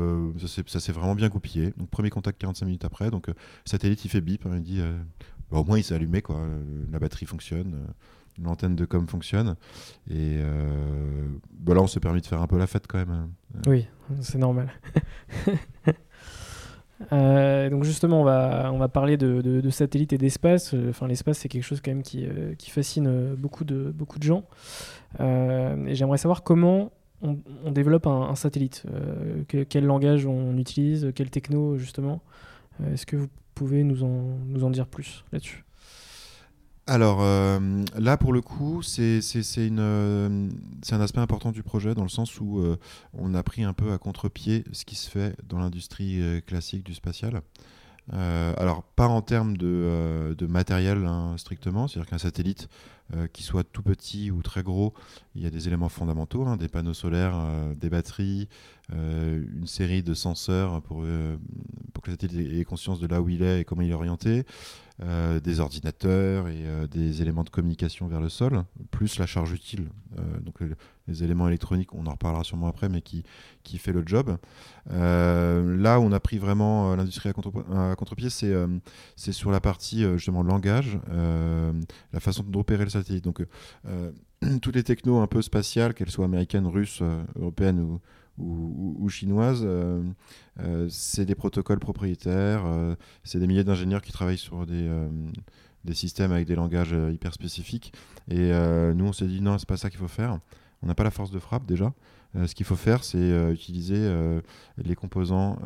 [0.66, 1.72] ça s'est- vraiment bien goupillé.
[1.76, 3.10] Donc premier contact 45 minutes après.
[3.10, 3.30] Donc
[3.64, 4.82] satellite, il fait bip, hein, il dit,
[5.50, 6.36] bah, au moins il s'est allumé quoi.
[6.36, 6.60] Euh,
[6.92, 7.86] La batterie fonctionne, euh,
[8.42, 9.56] l'antenne de com fonctionne.
[10.10, 13.10] Et euh, bah, là, on s'est permis de faire un peu la fête quand même.
[13.10, 13.28] hein.
[13.66, 13.86] Oui,
[14.20, 14.70] c'est normal.
[17.10, 20.74] Donc justement, on va, on va parler de, satellites et d'espace.
[20.88, 22.26] Enfin, l'espace, c'est quelque chose quand même qui,
[22.58, 24.44] qui fascine beaucoup de, beaucoup de gens.
[25.20, 26.90] Et j'aimerais savoir comment
[27.22, 27.36] on,
[27.70, 28.82] développe un, satellite.
[29.46, 32.20] Que- quel langage on utilise, quelle techno justement.
[32.92, 33.28] Est-ce que vous
[33.58, 35.64] pouvez nous en, nous en dire plus là-dessus
[36.86, 42.08] Alors euh, là, pour le coup, euh, c'est un aspect important du projet dans le
[42.08, 42.76] sens où euh,
[43.14, 46.94] on a pris un peu à contre-pied ce qui se fait dans l'industrie classique du
[46.94, 47.42] spatial.
[48.12, 52.68] Alors, pas en termes de, de matériel hein, strictement, c'est-à-dire qu'un satellite,
[53.14, 54.92] euh, qui soit tout petit ou très gros,
[55.34, 58.48] il y a des éléments fondamentaux, hein, des panneaux solaires, euh, des batteries,
[58.92, 61.04] euh, une série de senseurs pour,
[61.92, 64.44] pour que le ait conscience de là où il est et comment il est orienté,
[65.44, 69.90] des ordinateurs et des éléments de communication vers le sol, plus la charge utile,
[70.44, 70.74] donc le-
[71.06, 73.22] les éléments électroniques, on en reparlera sûrement après, mais qui,
[73.62, 74.36] qui fait le job.
[74.90, 78.66] Là où on a pris vraiment l'industrie à contre- contre-pied, c'est euh,
[79.14, 80.98] c'est sur la partie justement langage,
[82.12, 82.97] la façon d'opérer le satellite.
[83.22, 83.44] Donc
[83.86, 84.12] euh,
[84.62, 87.98] toutes les technos un peu spatiales, qu'elles soient américaines, russes, euh, européennes
[88.38, 90.02] ou, chinoises, euh,
[90.88, 92.62] c'est des protocoles propriétaires,
[93.24, 94.88] c'est des milliers d'ingénieurs qui travaillent sur des,
[95.84, 97.92] des systèmes avec des langages hyper spécifiques.
[98.30, 98.52] Et
[98.94, 100.38] nous, on s'est dit non, c'est pas ça qu'il faut faire.
[100.82, 101.92] On n'a pas la force de frappe déjà.
[102.36, 104.40] Euh, ce qu'il faut faire, c'est euh, utiliser euh,
[104.76, 105.58] les composants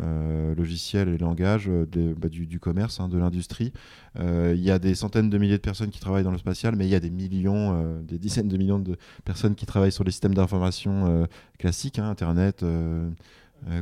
[0.56, 3.72] logiciels et langages bah, du, commerce, hein, de l'industrie.
[4.18, 6.86] Il y a des centaines de milliers de personnes qui travaillent dans le spatial, mais
[6.86, 10.10] il y a des millions, des dizaines de millions de personnes qui travaillent sur les
[10.10, 11.26] systèmes d'information
[11.58, 12.64] classiques, hein, Internet.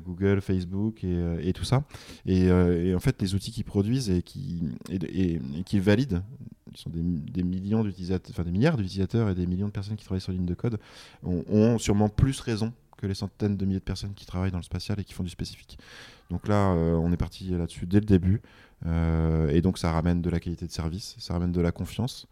[0.04, 1.84] Google, Facebook et, tout ça.
[2.26, 6.22] Et, en fait, les outils qu'ils produisent et qui et, et- qu'ils valident,
[6.74, 10.04] sont des, des millions d'utilisateurs, enfin des milliards d'utilisateurs et des millions de personnes qui
[10.04, 10.78] travaillent sur ligne de code,
[11.22, 14.62] ont, sûrement plus raison que les centaines de milliers de personnes qui travaillent dans le
[14.64, 15.78] spatial et qui font du spécifique.
[16.30, 18.40] Donc là, euh, on est parti là-dessus dès le début.
[18.86, 22.26] Euh, et donc ça ramène de la qualité de service, ça ramène de la confiance.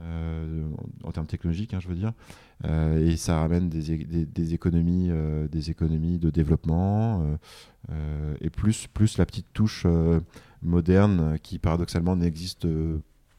[0.00, 0.64] euh,
[1.04, 2.12] en, termes technologiques, hein, je veux dire,
[2.64, 5.10] et ça ramène des, des- des économies,
[5.52, 7.24] des économies de développement,
[8.40, 9.86] et plus, plus la petite touche
[10.62, 12.98] moderne qui paradoxalement n'existe euh,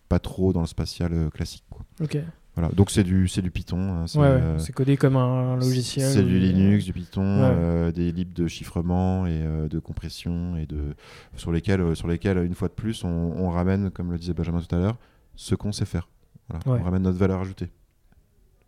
[0.10, 1.64] pas trop dans le spatial euh, classique.
[1.70, 1.86] quoi.
[2.02, 2.18] Ok.
[2.56, 2.70] Voilà.
[2.70, 3.78] Donc c'est du, du Python.
[3.80, 6.10] hein, c'est, Ouais, euh, c'est codé comme un logiciel.
[6.10, 7.50] c'est du Linux, du Python, Ouais.
[7.54, 10.96] euh, des libres de chiffrement et euh, de compression et de
[11.36, 14.34] sur lesquels, euh, sur lesquels une fois de plus, on, on ramène, comme le disait
[14.34, 14.98] Benjamin tout à l'heure,
[15.36, 16.08] ce qu'on sait faire.
[16.48, 16.66] Voilà.
[16.70, 16.80] Ouais.
[16.80, 17.72] On ramène notre valeur ajoutée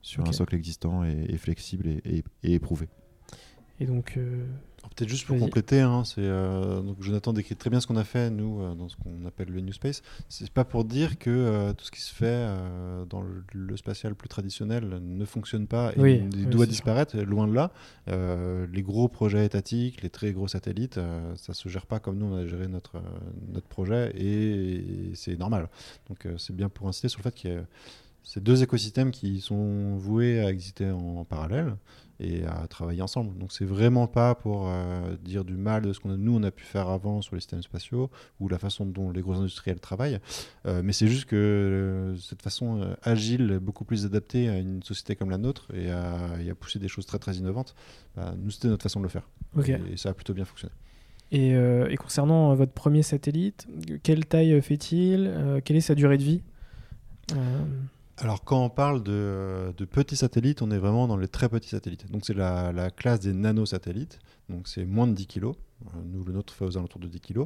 [0.01, 2.89] sur un socle existant et, et flexible et, et- et éprouvé.
[3.79, 4.45] Et donc, euh,
[4.95, 8.03] Peut-être juste pour compléter, hein, c'est euh, donc Jonathan décrit très bien ce qu'on a
[8.03, 10.01] fait nous euh, dans ce qu'on appelle le New Space.
[10.29, 12.47] C'est pas pour dire que euh, tout ce qui se fait
[13.09, 17.15] dans le, le spatial plus traditionnel ne fonctionne pas et Oui, il oui, doit disparaître.
[17.17, 17.71] Loin de là,
[18.07, 20.99] les gros projets étatiques, les très gros satellites,
[21.35, 23.01] ça se gère pas comme nous on a géré notre
[23.49, 25.69] notre projet et, c'est normal.
[26.09, 27.61] Donc c'est bien pour insister sur le fait qu'il y a
[28.23, 31.75] ces deux écosystèmes qui sont voués à exister en parallèle
[32.19, 33.37] et à travailler ensemble.
[33.37, 36.43] Donc c'est vraiment pas pour euh, dire du mal de ce qu'on a, nous on
[36.43, 39.79] a pu faire avant sur les systèmes spatiaux ou la façon dont les gros industriels
[39.79, 40.19] travaillent,
[40.65, 45.15] Euh, mais c'est juste que euh, cette façon agile, beaucoup plus adaptée à une société
[45.15, 47.75] comme la nôtre et à, et à pousser des choses très très innovantes,
[48.15, 49.29] bah, nous c'était notre façon de le faire.
[49.91, 50.73] Et, ça a plutôt bien fonctionné.
[51.31, 53.67] Et, et concernant votre premier satellite,
[54.01, 55.61] quelle taille fait-il?
[55.63, 56.41] Quelle est sa durée de vie?
[58.19, 62.09] Alors quand on parle de, petits satellites, on est vraiment dans les très petits satellites.
[62.11, 65.51] Donc c'est la, la, classe des nanosatellites, donc c'est moins de 10 kg.
[66.05, 67.45] Nous, le nôtre fait aux alentours de 10 kg.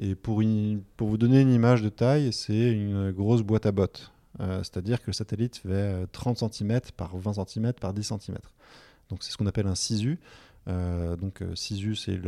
[0.00, 4.10] Et pour, vous donner une image de taille, c'est une grosse boîte à bottes.
[4.40, 8.38] Euh, C'est-à-dire que le satellite fait 30 cm par 20 cm par 10 cm.
[9.10, 10.18] Donc c'est ce qu'on appelle un SISU.
[10.66, 12.20] Euh, donc SISU, c'est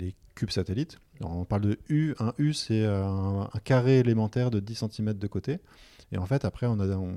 [0.00, 0.98] les cubes satellites.
[1.20, 2.14] On parle de U.
[2.18, 5.60] Un U, c'est un, un, carré élémentaire de 10 cm de côté.
[6.10, 7.14] Et en fait, après, on, a, on,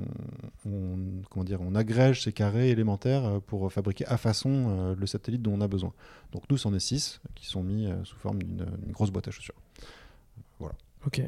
[0.65, 0.97] on,
[1.29, 5.41] comment dire, on agrège ces carrés élémentaires euh, pour fabriquer à façon euh, le satellite
[5.41, 5.93] dont on a besoin.
[6.33, 9.31] Donc nous, c'en est 6 qui sont mis euh, sous forme d'une grosse boîte à
[9.31, 9.55] chaussures.
[10.59, 10.75] Voilà.
[11.05, 11.21] Ok.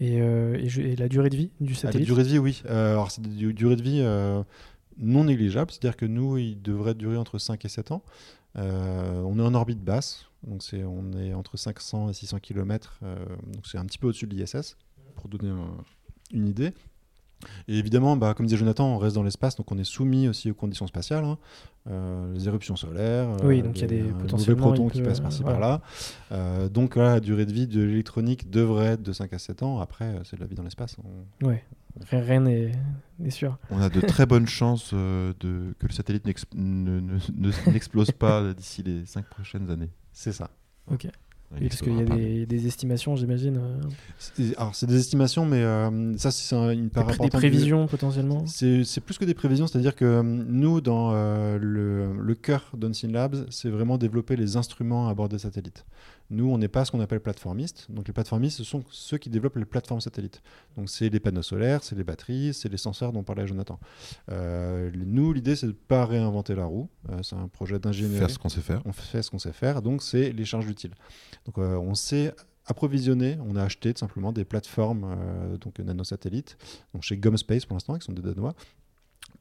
[0.00, 2.28] Et, euh, et, je, et, la durée de vie du satellite ah, La durée de
[2.28, 2.62] vie, oui.
[2.66, 4.42] Euh, alors, c'est une durée de vie euh,
[4.96, 8.02] non négligeable, c'est-à-dire que nous, il devrait durer entre 5 et 7 ans.
[8.54, 13.78] on est en orbite basse, donc on est entre 500 et 600 km, donc c'est
[13.78, 14.76] un petit peu au-dessus de l'ISS,
[15.16, 15.70] pour donner un,
[16.32, 16.72] une idée.
[17.68, 20.50] Et évidemment, bah, comme disait Jonathan, on reste dans l'espace, donc on est soumis aussi
[20.50, 21.38] aux conditions spatiales, hein.
[21.88, 25.08] euh, les éruptions solaires, oui, donc il y a des potentiellement protons qui peut...
[25.08, 25.58] passent par-ci voilà.
[25.58, 25.82] par-là.
[26.32, 29.62] Euh, donc là, la durée de vie de l'électronique devrait être de 5 à 7
[29.62, 29.78] ans.
[29.78, 30.96] Après, c'est de la vie dans l'espace.
[31.42, 31.46] On...
[31.46, 31.64] Ouais.
[32.10, 32.72] Rien n'est
[33.30, 33.58] sûr.
[33.70, 36.24] On a de très bonnes chances euh, de, que le satellite
[37.66, 39.90] n'explose pas d'ici les 5 prochaines années.
[40.12, 40.50] C'est ça.
[40.90, 41.08] Ok.
[41.52, 43.58] Oui, parce qu'il y a des, estimations, j'imagine.
[43.58, 44.52] Euh.
[44.58, 49.16] Alors, c'est des estimations, mais euh, ça, c'est une part Des prévisions, potentiellement C'est plus
[49.16, 53.70] que des prévisions, c'est-à-dire que euh, nous, dans euh, le, le cœur d'Unseen Labs, c'est
[53.70, 55.86] vraiment développer les instruments à bord des satellites.
[56.30, 57.86] Nous, on n'est pas ce qu'on appelle plateformistes.
[57.90, 60.42] Donc, les plateformistes, ce sont ceux qui développent les plateformes satellites.
[60.76, 63.80] Donc, c'est les panneaux solaires, c'est les batteries, c'est les senseurs dont parlait Jonathan.
[64.30, 66.88] Euh, nous, l'idée, c'est de ne pas réinventer la roue.
[67.10, 68.18] Euh, c'est un projet d'ingénierie.
[68.18, 68.82] Faire ce qu'on sait faire.
[68.84, 69.80] On fait ce qu'on sait faire.
[69.80, 70.94] Donc, c'est les charges utiles.
[71.46, 72.34] Donc, euh, on sait
[72.68, 76.58] approvisionner, on a acheté tout simplement des plateformes euh, donc nanosatellites,
[76.92, 78.54] donc chez Gomspace pour l'instant, qui sont des Danois,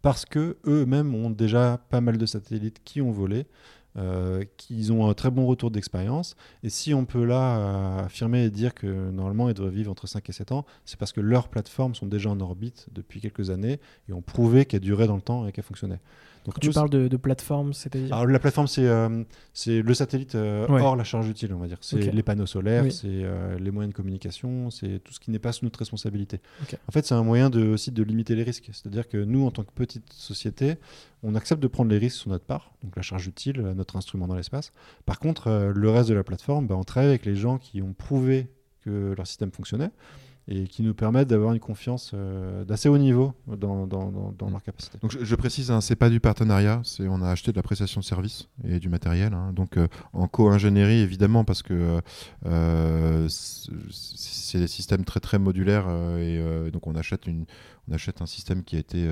[0.01, 3.45] parce que eux-mêmes ont déjà pas mal de satellites qui ont volé.
[3.97, 6.35] Euh, qu'ils ont un très bon retour d'expérience.
[6.61, 10.05] Et si on peut là euh, affirmer et dire que normalement ils devraient vivre entre
[10.05, 13.49] 5 et 7 ans, c'est parce que leurs plateformes sont déjà en orbite depuis quelques
[13.49, 15.99] années et ont prouvé qu'elles duraient dans le temps et qu'elles fonctionnaient.
[16.47, 19.23] Donc, Quand tu parles de, de plateforme, c'est-à-dire la plateforme, c'est euh,
[19.67, 20.79] le satellite euh, ouais.
[20.79, 21.77] hors la charge utile, on va dire.
[21.81, 22.11] C'est okay.
[22.11, 22.91] les panneaux solaires, oui.
[22.93, 26.39] c'est euh, les moyens de communication, c'est tout ce qui n'est pas sous notre responsabilité.
[26.63, 26.77] Okay.
[26.87, 28.69] En fait, c'est un moyen de, aussi de limiter les risques.
[28.71, 30.77] C'est-à-dire que nous, en tant que petite société,
[31.21, 34.27] on accepte de prendre les risques sur notre part, donc la charge utile, notre instrument
[34.27, 34.71] dans l'espace.
[35.05, 37.81] Par contre, euh, le reste de la plateforme, bah, on travaille avec les gens qui
[37.81, 38.47] ont prouvé
[38.85, 39.91] que leur système fonctionnait
[40.47, 44.49] et qui nous permettent d'avoir une confiance euh, d'assez haut niveau dans, dans, dans, dans,
[44.49, 44.97] leur capacité.
[45.01, 47.63] Donc je, je précise, hein, c'est pas du partenariat, c'est on a acheté de la
[47.63, 49.33] prestation de service et du matériel.
[49.33, 51.99] Hein, donc euh, en co-ingénierie évidemment parce que
[52.45, 57.45] euh, c'est des systèmes très très modulaires et donc on achète une
[57.89, 59.09] on achète un système qui a été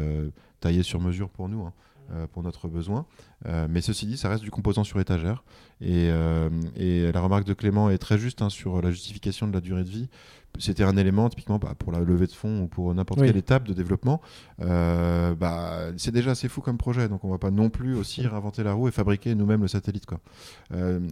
[0.60, 1.64] taillé sur mesure pour nous.
[1.64, 1.74] Hein.
[2.14, 3.08] Euh, pour notre besoin.
[3.48, 5.44] Euh, mais ceci dit, ça reste du composant sur étagère.
[5.82, 9.54] Et, euh, et la remarque de Clément est très juste hein, sur la justification de
[9.54, 10.08] la durée de vie.
[10.60, 13.28] C'était un élément typiquement bah, pour la levée de fonds ou pour n'importe oui.
[13.28, 14.22] quelle étape de développement.
[14.60, 18.64] bah, c'est déjà assez fou comme projet, donc on va pas non plus aussi réinventer
[18.64, 20.06] la roue et fabriquer nous-mêmes le satellite.
[20.06, 20.22] Quoi.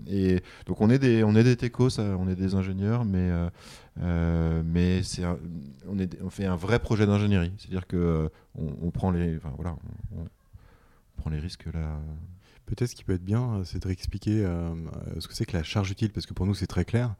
[0.07, 3.31] et donc on est des, on est des techos, on est des ingénieurs, mais
[4.01, 9.37] euh, mais c'est on, fait un vrai projet d'ingénierie, c'est-à-dire que on, on, prend les,
[9.55, 9.75] voilà,
[10.15, 10.25] on,
[11.29, 11.99] les risques là.
[12.65, 14.73] Peut-être ce qui peut être bien, c'est de réexpliquer euh,
[15.19, 17.15] ce que c'est que la charge utile, parce que pour nous c'est très clair.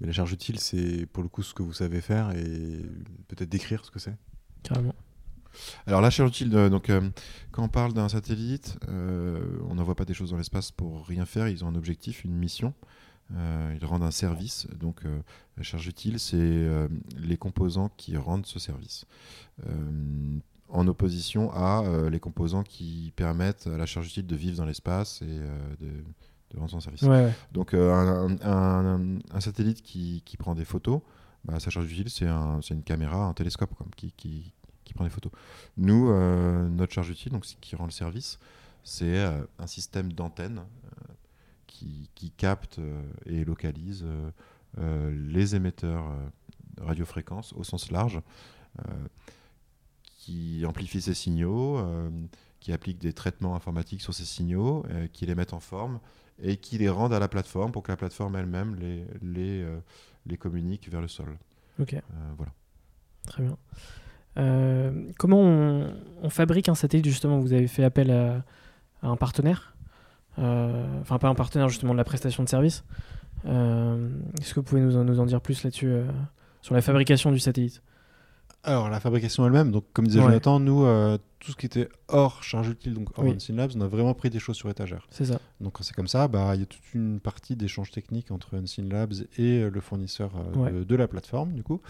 [0.00, 2.82] Mais la charge utile, c'est pour le coup ce que vous savez faire et
[3.28, 4.16] peut-être décrire ce que c'est.
[4.62, 4.94] Carrément.
[5.86, 7.08] Alors la charge utile, donc euh,
[7.52, 11.26] quand on parle d'un satellite, euh, on n'envoie pas des choses dans l'espace pour rien
[11.26, 11.48] faire.
[11.48, 12.74] Ils ont un objectif, une mission.
[13.34, 14.66] Euh, ils rendent un service.
[14.78, 15.20] Donc, euh,
[15.56, 19.04] la charge utile, c'est euh, les composants qui rendent ce service.
[20.70, 25.22] En opposition à les composants qui permettent à la charge utile de vivre dans l'espace
[25.22, 25.26] et
[25.80, 25.88] de,
[26.50, 27.02] de, rendre son service.
[27.02, 27.32] Ouais, ouais.
[27.52, 31.00] Donc, un, un, un, satellite qui, qui, prend des photos,
[31.44, 34.52] bah, sa charge utile, c'est un, une caméra, un télescope qui, qui,
[34.84, 35.32] qui, prend des photos.
[35.76, 36.12] Nous,
[36.70, 38.38] notre charge utile, donc, qui rend le service,
[38.84, 39.18] c'est
[39.58, 40.62] un système d'antenne
[41.78, 44.30] qui, qui capte euh, et localise euh,
[44.78, 46.04] euh, les émetteurs
[46.80, 48.20] radiofréquences au sens large,
[50.28, 51.80] qui amplifie ces signaux,
[52.60, 56.00] qui applique des traitements informatiques sur ces signaux, qui les mettent en forme
[56.42, 59.66] et qui les rendent à la plateforme pour que la plateforme elle-même les, les,
[60.26, 61.38] les communique vers le sol.
[61.80, 61.94] Ok.
[61.94, 62.00] Euh,
[62.36, 62.52] voilà.
[63.26, 63.56] Très bien.
[64.36, 67.38] Euh, comment on, on, fabrique un satellite justement?
[67.40, 68.44] Vous avez fait appel à,
[69.02, 69.74] à un partenaire
[70.38, 72.84] euh, enfin pas un partenaire justement de la prestation de service.
[73.46, 74.08] Euh,
[74.40, 76.06] est-ce que vous pouvez nous en, nous en dire plus là-dessus euh,
[76.62, 77.82] sur la fabrication du satellite?
[78.64, 80.26] Alors, la fabrication elle-même, donc comme disait Ouais.
[80.26, 83.30] Jonathan, nous, euh, tout ce qui était hors charge utile, donc hors Oui.
[83.30, 85.06] Unseen Labs, on a vraiment pris des choses sur étagère.
[85.10, 85.38] C'est ça.
[85.60, 88.56] Donc quand c'est comme ça, bah, il y a toute une partie d'échange technique entre
[88.56, 90.72] Unseen Labs et euh, le fournisseur euh, Ouais.
[90.72, 91.80] de, de la plateforme, du coup,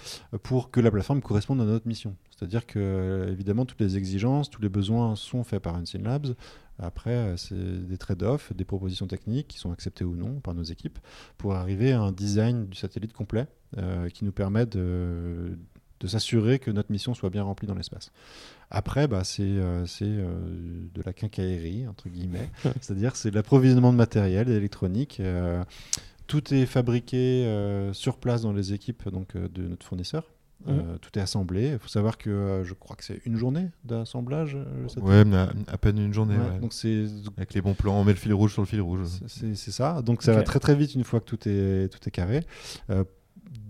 [0.42, 2.14] pour que la plateforme corresponde à notre mission.
[2.36, 6.34] C'est-à-dire que, évidemment, toutes les exigences, tous les besoins sont faits par Unseen Labs.
[6.78, 10.98] Après, c'est des trade-offs, des propositions techniques qui sont acceptées ou non par nos équipes
[11.36, 15.58] pour arriver à un design du satellite complet euh, qui nous permet de,
[16.00, 18.10] de s'assurer que notre mission soit bien remplie dans l'espace.
[18.70, 20.38] Après, bah, c'est euh, euh,
[20.94, 22.50] de la quincaillerie, entre guillemets.
[22.80, 25.18] C'est-à-dire c'est de l'approvisionnement de matériel, d'électronique.
[25.20, 25.62] euh,
[26.26, 30.30] tout est fabriqué sur place dans les équipes donc, de notre fournisseur.
[30.68, 31.68] Euh, tout est assemblé.
[31.72, 34.58] Il faut savoir que je crois que c'est une journée d'assemblage.
[35.00, 36.36] Ouais, mais à, à peine une journée.
[36.36, 36.58] Ouais, ouais.
[36.58, 39.06] Donc c'est Avec les bons plans, on met le fil rouge sur le fil rouge.
[39.26, 40.02] c'est ça.
[40.02, 42.40] Donc ça va très très vite une fois que tout est, tout est carré.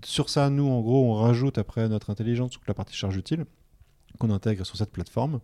[0.04, 3.46] Sur ça, nous, en gros, on rajoute après notre intelligence toute la partie charge utile
[4.18, 5.40] qu'on intègre sur cette plateforme.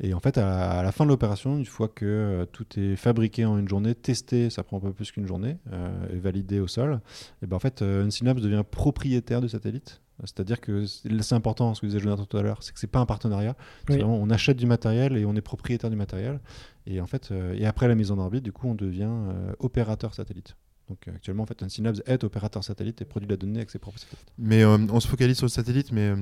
[0.00, 3.44] Et en fait, à, la fin de l'opération, une fois que euh, tout est fabriqué
[3.44, 6.68] en une journée, testé, ça prend un peu plus qu'une journée, euh, et validé au
[6.68, 7.00] sol,
[7.42, 10.00] et ben en fait, euh, Unseen Labs devient propriétaire du satellite.
[10.24, 12.98] C'est-à-dire que c'est important, ce que disait Jonathan tout à l'heure, c'est que c'est pas
[12.98, 13.54] un partenariat.
[13.86, 13.98] C'est Oui.
[14.00, 16.40] vraiment, on achète du matériel et on est propriétaire du matériel.
[16.86, 19.12] Et en fait, et après la mise en orbite, du coup, on devient
[19.60, 20.56] opérateur satellite.
[20.88, 21.62] Donc euh, actuellement, en fait,
[22.06, 24.32] est opérateur satellite et produit de la donnée avec ses propres satellites.
[24.38, 26.14] Mais euh, on se focalise sur le satellite, mais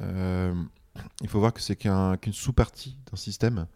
[0.00, 0.54] euh,
[1.22, 3.66] il faut voir que c'est qu'un- qu'une sous-partie d'un système.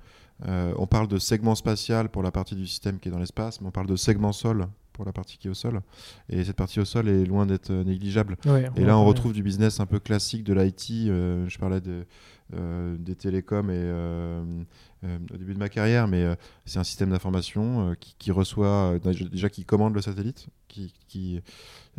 [0.46, 3.60] Euh, on parle de segment spatial pour la partie du système qui est dans l'espace,
[3.60, 5.80] mais on parle de segment sol pour la partie qui est au sol.
[6.28, 8.36] Et cette partie au sol est loin d'être négligeable.
[8.46, 11.08] Ouais, Et là, on retrouve du business un peu classique de l'IT.
[11.08, 12.06] euh, je parlais de,
[12.54, 13.74] euh, des télécoms et,
[15.32, 16.34] au début de ma carrière, mais euh,
[16.64, 20.92] c'est un système d'information euh, qui, qui reçoit, euh, déjà qui commande le satellite, qui,
[21.08, 21.40] qui,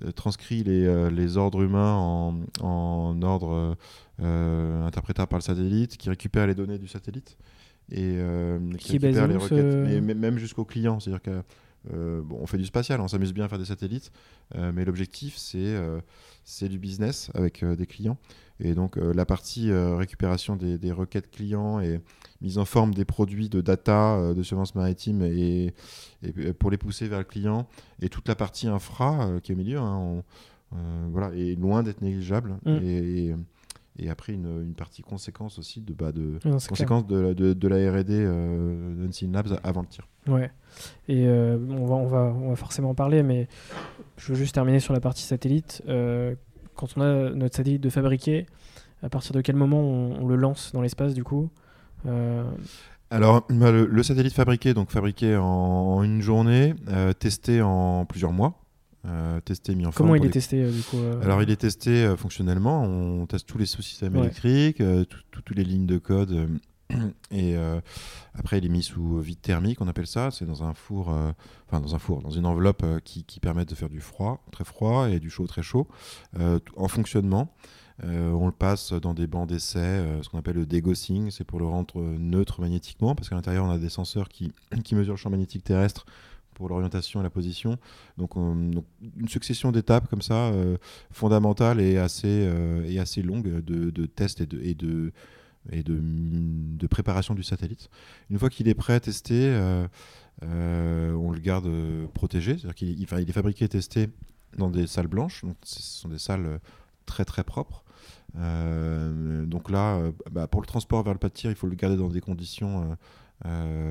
[0.05, 3.75] euh, transcrit les, euh, les ordres humains en, en ordre euh,
[4.21, 7.37] euh, interprétable par le satellite, qui récupère les données du satellite
[7.91, 10.99] et euh, Qui est récupère les requêtes, ce- mais, mais même jusqu'au client.
[10.99, 11.41] C'est-à-dire que
[11.93, 14.11] euh, bon, on fait du spatial, on s'amuse bien à faire des satellites,
[14.55, 15.99] euh, mais l'objectif c'est euh,
[16.43, 18.17] c'est du business avec des clients.
[18.59, 22.01] Et donc la partie récupération des, des requêtes clients et
[22.41, 25.73] mise en forme des produits de data de surveillance maritime et,
[26.23, 27.67] et pour les pousser vers le client
[28.01, 30.23] et toute la partie infra qui est au milieu, hein, on-
[31.11, 32.57] voilà, est loin d'être négligeable.
[32.65, 32.77] Mm.
[32.81, 33.35] Et, et,
[33.99, 37.53] et après une, une partie conséquence aussi de, bah, de Non, conséquence de, la- de,
[37.53, 40.07] de la R&D euh, d'Unseen Labs avant le tir.
[40.27, 40.51] Ouais.
[41.07, 43.47] Et euh, on, va, on, va, on va forcément en parler, mais
[44.17, 45.81] je veux juste terminer sur la partie satellite.
[45.87, 46.35] Euh,
[46.75, 48.45] quand on a notre satellite de fabriquer,
[49.01, 51.49] à partir de quel moment on, on le lance dans l'espace du coup?
[52.05, 52.43] Euh,
[53.09, 56.75] Alors, le, le satellite fabriqué, donc fabriqué en, en une journée,
[57.19, 58.59] testé en plusieurs mois,
[59.05, 60.09] euh, testé, mis en forme.
[60.09, 62.83] Comment il est testé euh, du coup euh, Alors, il est testé fonctionnellement.
[62.83, 64.21] On teste tous les sous-systèmes Ouais.
[64.25, 66.49] électriques, tout- tout- toutes les lignes de code.
[67.31, 67.55] et
[68.33, 70.31] après, il est mis sous vide thermique, on appelle ça.
[70.31, 71.09] C'est dans un four,
[71.67, 74.63] enfin dans un four, dans une enveloppe qui, qui permet de faire du froid, très
[74.63, 75.87] froid, et du chaud, très chaud,
[76.39, 77.53] en fonctionnement.
[78.03, 81.43] Euh, on le passe dans des bancs d'essai, euh, ce qu'on appelle le degaussing, c'est
[81.43, 84.51] pour le rendre neutre magnétiquement, parce qu'à l'intérieur, on a des senseurs qui,
[84.83, 86.05] qui mesurent le champ magnétique terrestre
[86.57, 87.77] pour l'orientation et la position.
[88.17, 88.85] Donc, on- donc,
[89.15, 90.77] une succession d'étapes comme ça, euh,
[91.11, 95.11] fondamentale et assez, euh, et assez longue de, de tests et de, et de,
[95.71, 97.89] et de, de préparation du satellite.
[98.31, 99.87] Une fois qu'il est prêt, testé, euh,
[100.43, 104.09] euh, on le garde euh, protégé, c'est-à-dire qu'il il- est fabriqué et testé
[104.57, 106.57] dans des salles blanches, donc ce sont des salles euh,
[107.05, 107.83] très très propres.
[108.35, 111.97] Donc là, bah, pour le transport vers le pas de tir, il faut le garder
[111.97, 112.95] dans des conditions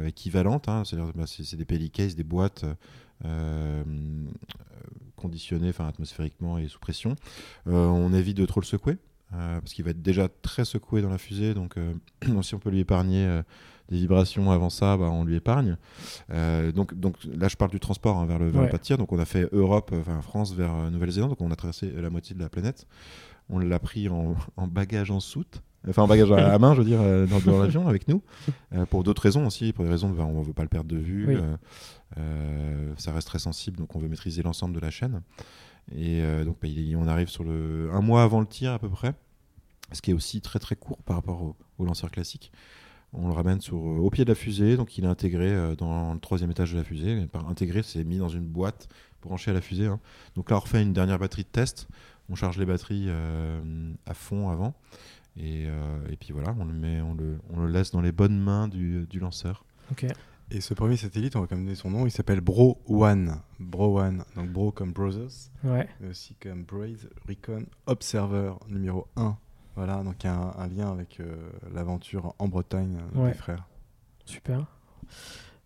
[0.07, 2.65] équivalentes, hein, c'est-à-dire bah, c'est des pellicases, des boîtes
[3.25, 3.83] euh,
[5.17, 7.17] conditionnées enfin, atmosphériquement et sous pression.
[7.67, 8.99] Euh, on évite de trop le secouer.
[9.35, 11.95] euh, parce qu'il va être déjà très secoué dans la fusée, donc euh,
[12.43, 13.43] si on peut lui épargner euh,
[13.89, 15.77] des vibrations avant ça, bah, on lui épargne.
[16.31, 18.67] Euh, donc, donc là, je parle du transport hein, vers, le, vers Ouais.
[18.67, 18.99] le pas de tir.
[18.99, 21.91] Donc on a fait Europe, euh, enfin France vers euh, Nouvelle-Zélande, donc on a traversé
[21.91, 22.87] la moitié de la planète.
[23.49, 26.81] On l'a pris en, en bagage en soute, enfin en bagage à la main, je
[26.81, 28.23] veux dire, euh, dans, dans l'avion avec nous,
[28.75, 30.89] euh, pour d'autres raisons aussi, pour des raisons de, on ne veut pas le perdre
[30.91, 31.27] de vue.
[31.29, 31.37] Oui.
[32.19, 35.23] euh, ça reste très sensible, donc on veut maîtriser l'ensemble de la chaîne.
[35.95, 38.79] Et euh, donc bah, il- on arrive sur le un mois avant le tir à
[38.79, 39.15] peu près,
[39.93, 42.51] ce qui est aussi très très court par rapport au, au lanceur classique.
[43.13, 46.19] On le ramène sur, au pied de la fusée, donc il est intégré dans le
[46.21, 47.23] troisième étage de la fusée.
[47.23, 48.89] Et Par intégré, c'est mis dans une boîte
[49.23, 49.87] branchée à la fusée.
[49.87, 50.01] hein.
[50.35, 51.87] Donc là, on refait une dernière batterie de test.
[52.29, 53.09] On charge les batteries
[54.07, 54.75] à fond avant.
[55.39, 58.13] Et, euh, et puis voilà, on le, met, on, le, on le laisse dans les
[58.13, 59.65] bonnes mains du, du lanceur.
[59.93, 60.07] Ok.
[60.51, 63.41] Et ce premier satellite, on va quand même donner son nom, il s'appelle Bro One.
[63.59, 64.25] Bro One.
[64.37, 65.89] Donc Bro comme Brothers, Ouais.
[66.01, 69.37] mais aussi comme Braze Recon Observer numéro 1.
[69.75, 71.35] Voilà, donc il y a un, un lien avec euh,
[71.75, 73.33] l'aventure en Bretagne euh, Ouais.
[73.33, 73.67] des frères.
[74.25, 74.61] Super.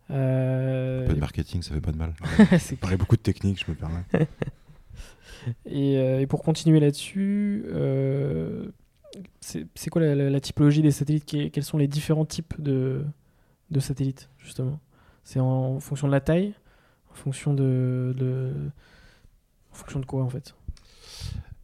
[0.08, 2.14] Un Euh, peu de marketing, ça fait pas de mal.
[2.58, 4.02] c'est Pareil, beaucoup de techniques, je me permets.
[5.66, 8.70] Et, euh, et pour continuer là-dessus, euh,
[9.40, 13.04] c'est quoi la, la- la typologie des satellites Qui- Quels sont les différents types de,
[13.70, 14.78] de satellites, justement?
[15.24, 16.54] C'est en, fonction de la taille
[17.10, 18.70] En fonction de, de-
[19.72, 20.54] En fonction de quoi, en fait?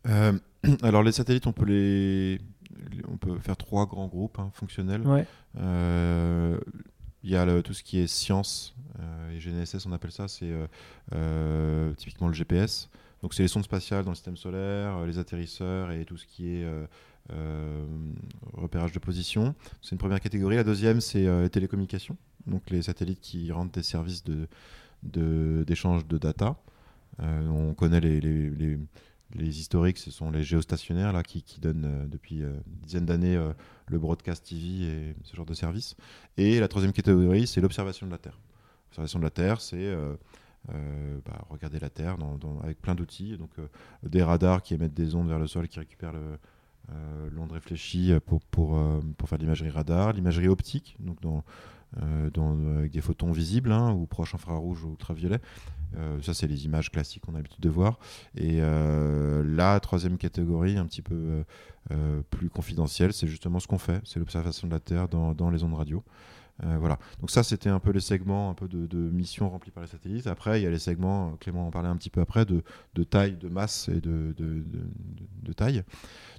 [0.09, 0.33] Euh,
[0.83, 2.41] alors les satellites, on peut les,
[3.09, 5.07] on peut faire trois grands groupes hein, fonctionnels.
[5.07, 5.27] Ouais,
[5.59, 6.59] Euh,
[7.23, 10.29] Il y a le- tout ce qui est science euh, et GNSS, on appelle ça,
[10.29, 10.53] c'est
[11.97, 12.89] typiquement le GPS.
[13.23, 16.49] Donc c'est les sondes spatiales dans le système solaire, les atterrisseurs et tout ce qui
[16.57, 16.67] est
[18.55, 19.55] repérage de position.
[19.83, 20.57] C'est une première catégorie.
[20.57, 22.17] La deuxième, c'est euh, les télécommunications,
[22.47, 24.49] donc les satellites qui rendent des services de-
[25.03, 26.57] de- d'échange de, data.
[27.21, 28.51] Euh, on connaît les, les-
[29.35, 32.53] les- historiques, ce sont les géostationnaires là, qui, qui donnent euh, depuis euh,
[32.93, 33.53] une d'années euh,
[33.89, 35.97] le broadcast TV et ce genre de service.
[36.37, 38.39] Et la troisième catégorie, c'est l'observation de la Terre.
[38.91, 40.15] L'observation de la Terre, c'est euh,
[40.73, 42.17] euh, bah, regarder la Terre
[42.63, 43.37] avec plein d'outils.
[43.37, 43.67] Donc euh,
[44.03, 46.39] des radars qui émettent des ondes vers le sol, qui récupèrent le,
[46.91, 51.19] euh, l'onde réfléchie pour, pour, euh, pour faire de l'imagerie radar, l'imagerie optique, donc
[52.03, 55.41] euh, avec des photons visibles hein, ou proches infrarouges ou ultraviolets.
[55.97, 57.99] Euh, ça, c'est les images classiques qu'on a l'habitude de voir.
[58.35, 61.45] Et euh, la troisième catégorie, un petit peu euh,
[61.93, 65.51] euh, plus confidentielle, c'est justement ce qu'on fait, c'est l'observation de la Terre dans, dans
[65.51, 66.03] les ondes radio.
[66.65, 66.99] Euh, voilà.
[67.21, 69.89] Donc ça, c'était un peu les segments un peu de, de missions remplies par les
[69.89, 70.27] satellites.
[70.27, 72.63] Après, il y a les segments, euh, Clément en parlait un petit peu après, de,
[73.05, 74.35] taille, de masse et de,
[75.55, 75.83] taille.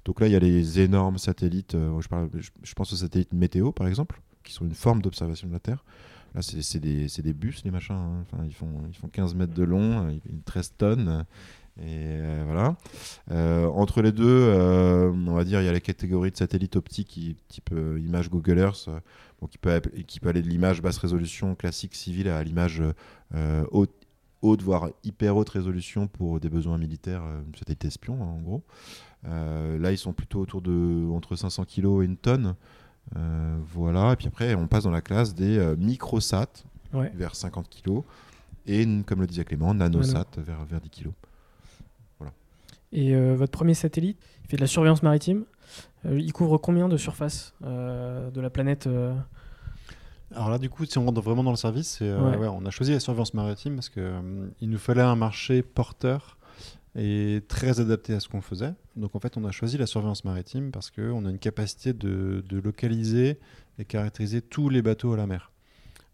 [0.04, 1.74] Donc là, il y a les énormes satellites.
[1.74, 5.60] euh, je, pense aux satellites météo, par exemple, qui sont une forme d'observation de la
[5.60, 5.84] Terre.
[6.34, 7.94] Là, c'est des, des bus, les machins.
[7.94, 8.22] hein.
[8.22, 11.24] Enfin, ils, font, ils font 15 mètres de long, ils- 13 tonnes.
[11.80, 12.76] Et euh, voilà.
[13.30, 16.76] Euh, entre les deux, euh, on va dire, il y a les catégories de satellites
[16.76, 18.88] optiques, qui, type image Google Earth,
[19.40, 22.82] bon, qui, peut, app- qui peut aller de l'image basse résolution classique civile à l'image
[23.70, 23.92] haute,
[24.42, 27.22] haute, voire hyper haute résolution pour des besoins militaires,
[27.56, 28.62] satellite espion, hein, en gros.
[29.26, 32.54] Euh, là, ils sont plutôt autour de entre 500 kg et une tonne.
[33.16, 34.12] Euh, voilà.
[34.12, 36.46] Et puis après, on passe dans la classe des euh, microsats
[36.92, 37.10] ouais.
[37.14, 38.02] vers 50 kg
[38.66, 41.08] et, comme le disait Clément, nanosat vers, vers 10 kg.
[42.92, 45.44] Et euh, votre premier satellite, il fait de la surveillance maritime.
[46.06, 48.88] Euh, il couvre combien de surface euh, de la planète
[50.34, 52.36] Alors là, du coup, si on rentre vraiment dans le service, c'est, euh, Ouais.
[52.36, 55.62] ouais, on a choisi la surveillance maritime parce que euh, il nous fallait un marché
[55.62, 56.36] porteur
[56.96, 58.72] et très adapté à ce qu'on faisait.
[58.96, 62.42] Donc en fait, on a choisi la surveillance maritime parce qu'on a une capacité de,
[62.48, 63.38] de localiser
[63.78, 65.52] et caractériser tous les bateaux à la mer.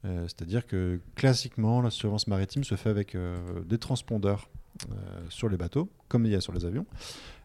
[0.04, 3.16] Euh, C'est-à-dire que classiquement, la surveillance maritime se fait avec
[3.66, 4.48] des transpondeurs
[5.28, 6.86] sur les bateaux, comme il y a sur les avions.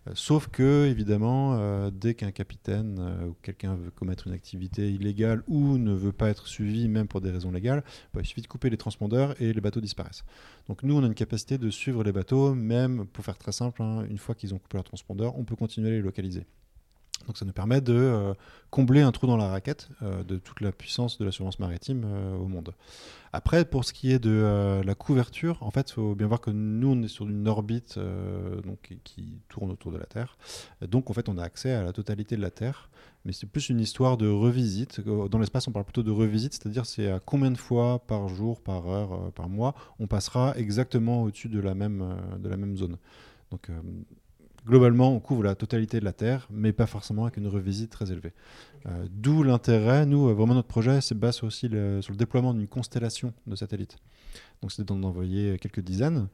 [0.07, 4.91] Euh, Sauf que, évidemment, euh, dès qu'un capitaine euh, ou quelqu'un veut commettre une activité
[4.91, 8.41] illégale ou ne veut pas être suivi, même pour des raisons légales, bah, il suffit
[8.41, 10.23] de couper les transpondeurs et les bateaux disparaissent.
[10.67, 13.81] Donc nous, on a une capacité de suivre les bateaux, même pour faire très simple,
[13.81, 16.45] hein, une fois qu'ils ont coupé leur transpondeur, on peut continuer à les localiser.
[17.27, 18.33] Donc ça nous permet de euh,
[18.71, 22.03] combler un trou dans la raquette euh, de toute la puissance de la surveillance maritime
[22.05, 22.73] euh, au monde.
[23.33, 26.49] Après, pour ce qui est de la couverture, en fait, il faut bien voir que
[26.49, 27.99] nous, on est sur une orbite
[28.65, 30.35] donc, qui- tourne autour de la Terre.
[30.81, 32.89] Donc, en fait, on a accès à la totalité de la Terre.
[33.25, 34.99] Mais c'est plus une histoire de revisite.
[35.01, 38.61] Dans l'espace, on parle plutôt de revisite, c'est-à-dire c'est à combien de fois par jour,
[38.61, 42.03] par heure, par mois, on passera exactement au-dessus de, la même,
[42.39, 42.97] de la même zone.
[43.51, 43.69] Donc,
[44.69, 48.11] globalement, on couvre la totalité de la Terre, mais pas forcément avec une revisite très
[48.11, 48.33] élevée.
[48.85, 52.53] Euh, D'où l'intérêt, nous, euh, vraiment notre projet se base aussi le- sur le déploiement
[52.53, 53.97] d'une constellation de satellites.
[54.61, 56.27] Donc c'est d'en envoyer quelques dizaines,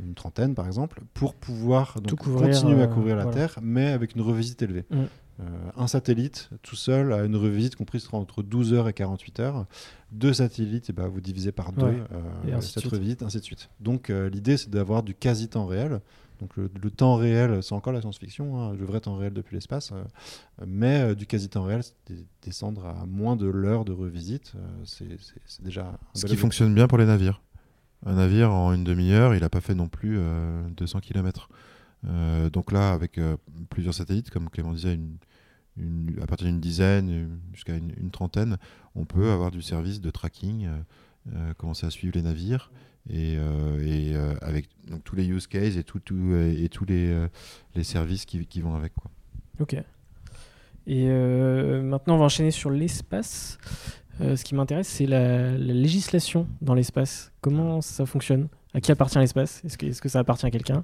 [0.00, 3.36] une trentaine par exemple, pour pouvoir donc, Tout couvrir, continuer à euh, couvrir la voilà.
[3.48, 4.84] Terre, mais avec une revisite élevée.
[4.90, 5.02] Mm.
[5.40, 5.44] Euh,
[5.76, 9.66] un satellite tout seul a une revisite comprise entre 12 heures et 48 heures.
[10.10, 12.02] Deux satellites, eh ben, vous divisez par deux Ouais.
[12.12, 12.92] euh, Et ainsi de cette suite.
[12.92, 13.70] revisite, ainsi de suite.
[13.78, 16.00] Donc euh, l'idée c'est d'avoir du quasi-temps réel.
[16.40, 19.54] Donc le, le temps réel, c'est encore la science-fiction, hein, le vrai temps réel depuis
[19.54, 20.02] l'espace, euh,
[20.66, 21.82] mais euh, du quasi-temps réel,
[22.42, 26.86] descendre à moins de l'heure de revisite, euh, c'est déjà un Ce qui fonctionne bien
[26.88, 27.42] pour les navires.
[28.06, 31.48] Un navire, en une demi-heure, il n'a pas fait non plus euh, 200 km.
[32.52, 33.36] donc là, avec euh,
[33.70, 35.16] plusieurs satellites, comme Clément disait, une,
[36.20, 38.56] à partir d'une dizaine jusqu'à une, trentaine,
[38.94, 40.78] on peut avoir du service de tracking, euh,
[41.34, 42.70] euh, commencer à suivre les navires,
[43.10, 47.28] et, euh, avec donc, tous les use cases et, tous les,
[47.82, 48.92] services qui, vont avec.
[48.94, 49.10] Quoi.
[49.60, 49.76] Ok.
[50.86, 53.58] Et maintenant, on va enchaîner sur l'espace.
[54.20, 57.30] Ce qui m'intéresse, c'est la, la législation dans l'espace.
[57.40, 58.48] Comment ça fonctionne?
[58.74, 59.62] À qui appartient l'espace?
[59.64, 60.82] Est-ce est que, ça appartient à quelqu'un?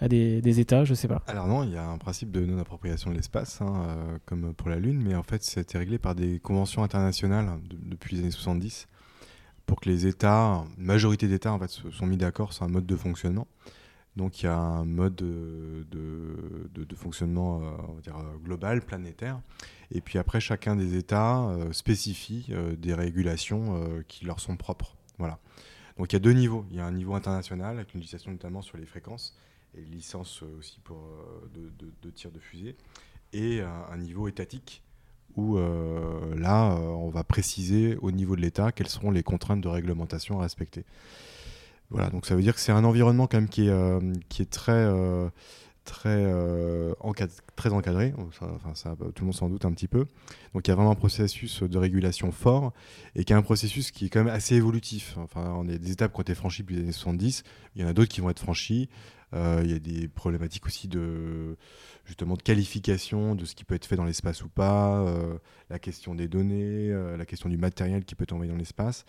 [0.00, 1.22] À des, États Je sais pas.
[1.26, 4.68] Alors non, il y a un principe de non-appropriation de l'espace, hein, euh, comme pour
[4.68, 8.86] la Lune, mais en fait, été réglé par des conventions internationales depuis les années 70
[9.68, 12.68] pour que les États, une majorité d'États en fait, se sont mis d'accord sur un
[12.68, 13.46] mode de fonctionnement.
[14.16, 15.86] Donc il y a un mode de,
[16.96, 19.40] fonctionnement euh, on va dire, global, planétaire.
[19.92, 24.96] Et puis après, chacun des États euh, spécifie euh, des régulations qui leur sont propres.
[25.18, 25.38] Voilà.
[25.98, 26.64] Donc il y a deux niveaux.
[26.70, 29.36] Il y a un niveau international avec une législation notamment sur les fréquences
[29.78, 30.98] et les licences aussi pour,
[31.54, 31.70] de,
[32.02, 32.76] de, tir de fusée.
[33.32, 34.82] Et un, niveau étatique
[35.36, 40.40] où là, on va préciser au niveau de l'État quelles seront les contraintes de réglementation
[40.40, 40.84] à respecter.
[41.90, 44.42] Voilà, donc ça veut dire que c'est un environnement quand même qui est, euh, qui
[44.42, 45.30] est très, euh,
[45.84, 46.92] très, euh,
[47.56, 48.12] très encadré.
[48.18, 50.04] enfin, ça, tout le monde s'en doute un petit peu.
[50.52, 52.74] Donc il y a vraiment un processus de régulation fort
[53.14, 55.16] et qui est un processus qui est quand même assez évolutif.
[55.16, 57.42] Enfin, on a des étapes qui ont été franchies depuis les années 70.
[57.74, 58.90] Il y en a d'autres qui vont être franchies.
[59.32, 61.56] Il y a des problématiques aussi de
[62.04, 65.04] justement de qualification de ce qui peut être fait dans l'espace ou pas,
[65.68, 69.04] la question des données, la question du matériel qui peut être envoyé dans l'espace.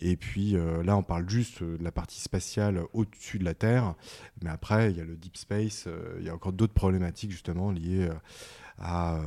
[0.00, 3.54] Et puis euh, là, on parle juste euh, de la partie spatiale au-dessus de la
[3.54, 3.94] Terre.
[4.42, 7.30] Mais après, il y a le deep space, euh, il y a encore d'autres problématiques
[7.30, 8.08] justement liées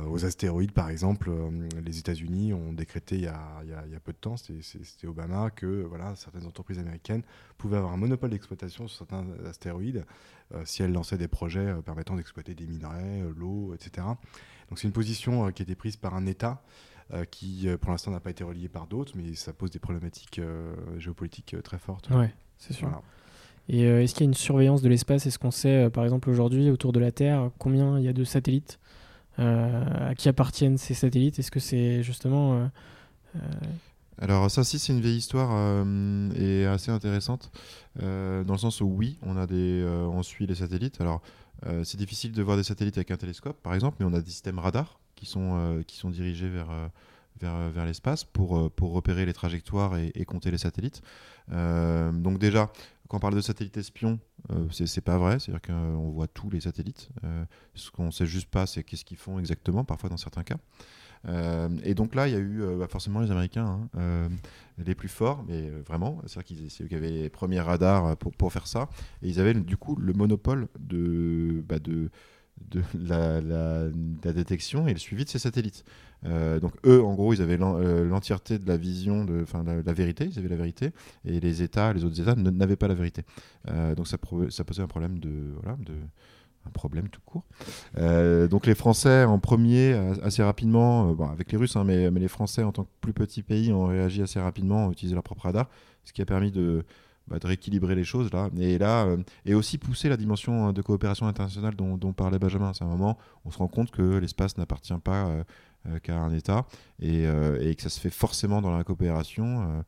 [0.08, 1.30] aux astéroïdes, par exemple.
[1.84, 6.16] les États-Unis ont décrété il y, a, il, peu de temps, c'était Obama, que voilà,
[6.16, 7.22] certaines entreprises américaines
[7.56, 10.04] pouvaient avoir un monopole d'exploitation sur certains astéroïdes
[10.64, 14.06] si elles lançaient des projets permettant d'exploiter des minerais, l'eau, etc.
[14.68, 16.62] Donc c'est une position qui a été prise par un État.
[17.12, 19.78] Euh, qui euh, pour l'instant n'a pas été relié par d'autres, mais ça pose des
[19.78, 22.08] problématiques euh, géopolitiques très fortes.
[22.08, 22.88] Ouais, c'est sûr.
[23.68, 25.24] Et est-ce qu'il y a une surveillance de l'espace?
[25.24, 28.22] Est-ce qu'on sait, par exemple, aujourd'hui, autour de la Terre, combien il y a de
[28.22, 28.78] satellites?
[29.38, 31.38] À qui appartiennent ces satellites?
[31.38, 32.70] Est-ce que c'est justement...
[34.18, 35.84] Alors ça, si c'est une vieille histoire
[36.36, 37.50] et assez intéressante,
[38.00, 41.00] dans le sens où oui, on suit les satellites.
[41.00, 41.20] Alors
[41.82, 44.30] c'est difficile de voir des satellites avec un télescope, par exemple, mais on a des
[44.30, 46.88] systèmes radars qui sont, euh, qui sont dirigés vers, euh,
[47.40, 51.02] vers, vers l'espace pour, euh, pour repérer les trajectoires et, compter les satellites.
[51.48, 52.70] donc déjà,
[53.14, 54.18] quand on parle de satellites espions,
[54.72, 57.10] c'est pas vrai, c'est-à-dire qu'on voit tous les satellites.
[57.76, 60.56] ce qu'on sait juste pas, c'est qu'est-ce qu'ils font exactement, parfois dans certains cas.
[61.84, 64.28] et donc là, il y a eu bah, forcément les Américains, hein,
[64.78, 68.52] les plus forts, mais vraiment, c'est-à-dire qu'ils c'est eux qui avaient les premiers radars pour,
[68.52, 68.88] faire ça,
[69.22, 71.76] et ils avaient du coup le monopole de, bah,
[72.94, 73.90] la,
[74.32, 75.84] détection et le suivi de ces satellites.
[76.26, 79.92] Euh, donc eux, en gros, ils avaient euh, l'entièreté de la vision, de, enfin la,
[79.92, 80.90] vérité, ils avaient la vérité,
[81.24, 83.22] et les États, les autres États n'avaient pas la vérité.
[83.68, 85.30] Euh, donc ça, posait un problème de,
[85.62, 85.92] voilà, de
[86.66, 87.44] un problème tout court.
[88.48, 92.62] donc les Français en premier, assez rapidement, avec les Russes, hein, mais, mais, les Français
[92.62, 95.68] en tant que plus petit pays ont réagi assez rapidement, ont utilisé leur propre radar,
[96.04, 96.86] ce qui a permis de
[97.26, 98.50] bah, de rééquilibrer les choses là.
[98.58, 99.16] Et là, euh,
[99.46, 102.72] et aussi pousser la dimension euh, de coopération internationale dont, parlait Benjamin.
[102.74, 105.28] C'est un moment, on se rend compte que l'espace n'appartient pas
[105.86, 106.66] euh, qu'à un État
[107.00, 107.24] et,
[107.76, 109.84] que ça se fait forcément dans la coopération.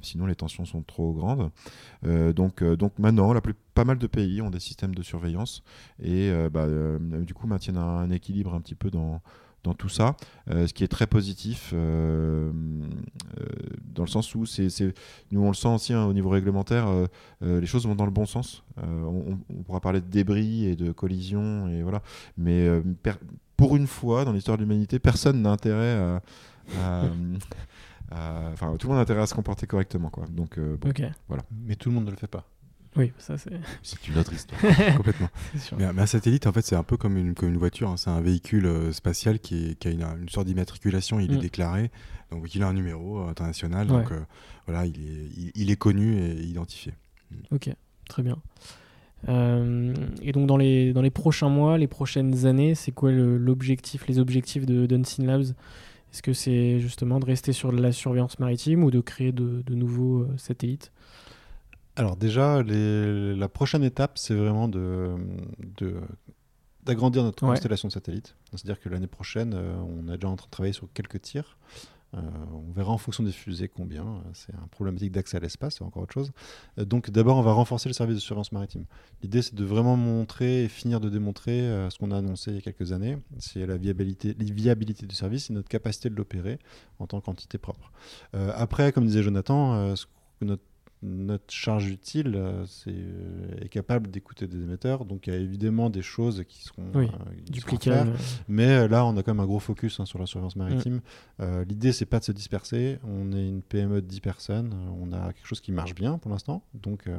[0.00, 1.50] sinon, les tensions sont trop grandes.
[2.34, 3.34] donc, donc maintenant,
[3.74, 5.62] pas mal de pays ont des systèmes de surveillance
[6.02, 6.66] et bah,
[7.20, 9.20] du coup maintiennent un, équilibre un petit peu dans,
[9.62, 10.16] dans tout ça,
[10.50, 12.50] euh, ce qui est très positif euh,
[13.38, 13.44] euh,
[13.94, 14.68] dans le sens où c'est,
[15.30, 16.88] nous on le sent aussi hein, au niveau réglementaire,
[17.40, 18.64] les choses vont dans le bon sens.
[18.78, 22.02] On, pourra parler de débris et de collisions et voilà,
[22.36, 22.68] mais
[23.56, 26.20] pour une fois dans l'histoire de l'humanité, personne n'a intérêt
[26.80, 27.04] à,
[28.12, 30.26] Enfin, tout le monde a intérêt à se comporter correctement, quoi.
[30.30, 30.58] Donc,
[31.28, 31.44] voilà.
[31.64, 32.44] Mais tout le monde ne le fait pas.
[32.96, 33.52] Oui, ça c'est.
[33.82, 34.60] C'est une autre histoire.
[34.96, 35.28] Complètement.
[35.78, 37.88] Mais, un satellite, en fait, c'est un peu comme une, comme une voiture.
[37.88, 37.96] Hein.
[37.96, 41.20] C'est un véhicule euh, spatial qui, a une, sorte d'immatriculation.
[41.20, 41.40] Il est mm.
[41.40, 41.90] déclaré.
[42.32, 43.86] Donc, il a un numéro euh, international.
[43.86, 44.20] Donc, euh,
[44.66, 46.92] voilà, il est, il, est, connu et identifié.
[47.30, 47.54] Mm.
[47.54, 47.70] Ok,
[48.08, 48.38] très bien.
[49.28, 54.18] et donc, dans les, dans les prochains mois, les prochaines années, c'est quoi l'objectif, les
[54.18, 55.54] objectifs de Dunsyn Labs?
[56.12, 59.74] Est-ce que c'est justement de rester sur la surveillance maritime ou de créer de, de
[59.76, 60.90] nouveaux satellites?
[62.00, 65.14] Alors déjà, la prochaine étape, c'est vraiment de,
[66.82, 68.36] d'agrandir notre constellation de satellites.
[68.52, 71.58] C'est-à-dire que l'année prochaine, euh, on est déjà en train de travailler sur quelques tirs.
[72.14, 72.20] Euh,
[72.54, 74.22] on verra en fonction des fusées combien.
[74.32, 76.32] C'est un problématique d'accès à l'espace, c'est encore autre chose.
[76.78, 78.86] Euh, donc d'abord, on va renforcer le service de surveillance maritime.
[79.22, 82.58] L'idée, c'est de vraiment montrer et finir de démontrer ce qu'on a annoncé il y
[82.58, 83.18] a quelques années.
[83.38, 86.60] C'est la viabilité, la viabilité du service et notre capacité de l'opérer
[86.98, 87.92] en tant qu'entité propre.
[88.32, 90.06] après, comme disait Jonathan, ce
[90.44, 90.62] notre
[91.02, 95.04] notre charge utile euh, c'est, euh, est capable d'écouter des émetteurs.
[95.06, 98.16] Donc il y a évidemment des choses qui seront, Oui, euh, qui seront à Duplicable.
[98.16, 98.44] faire.
[98.48, 101.00] Mais euh, là, on a quand même un gros focus hein, sur la surveillance maritime.
[101.40, 102.98] Euh, L'idée, c'est pas de se disperser.
[103.04, 104.74] On est une PME de 10 personnes.
[105.00, 106.62] On a quelque chose qui marche bien pour l'instant.
[106.74, 107.16] Donc, euh,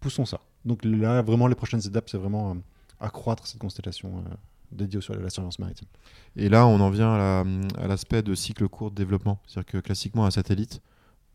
[0.00, 0.40] poussons ça.
[0.64, 2.54] Donc là, vraiment, les prochaines étapes, c'est vraiment euh,
[3.00, 4.34] accroître cette constellation euh,
[4.72, 5.88] dédiée sur la surveillance maritime.
[6.36, 7.44] Et là, on en vient à la-
[7.82, 9.40] à l'aspect de cycle court de développement.
[9.46, 10.80] C'est-à-dire que classiquement, un satellite,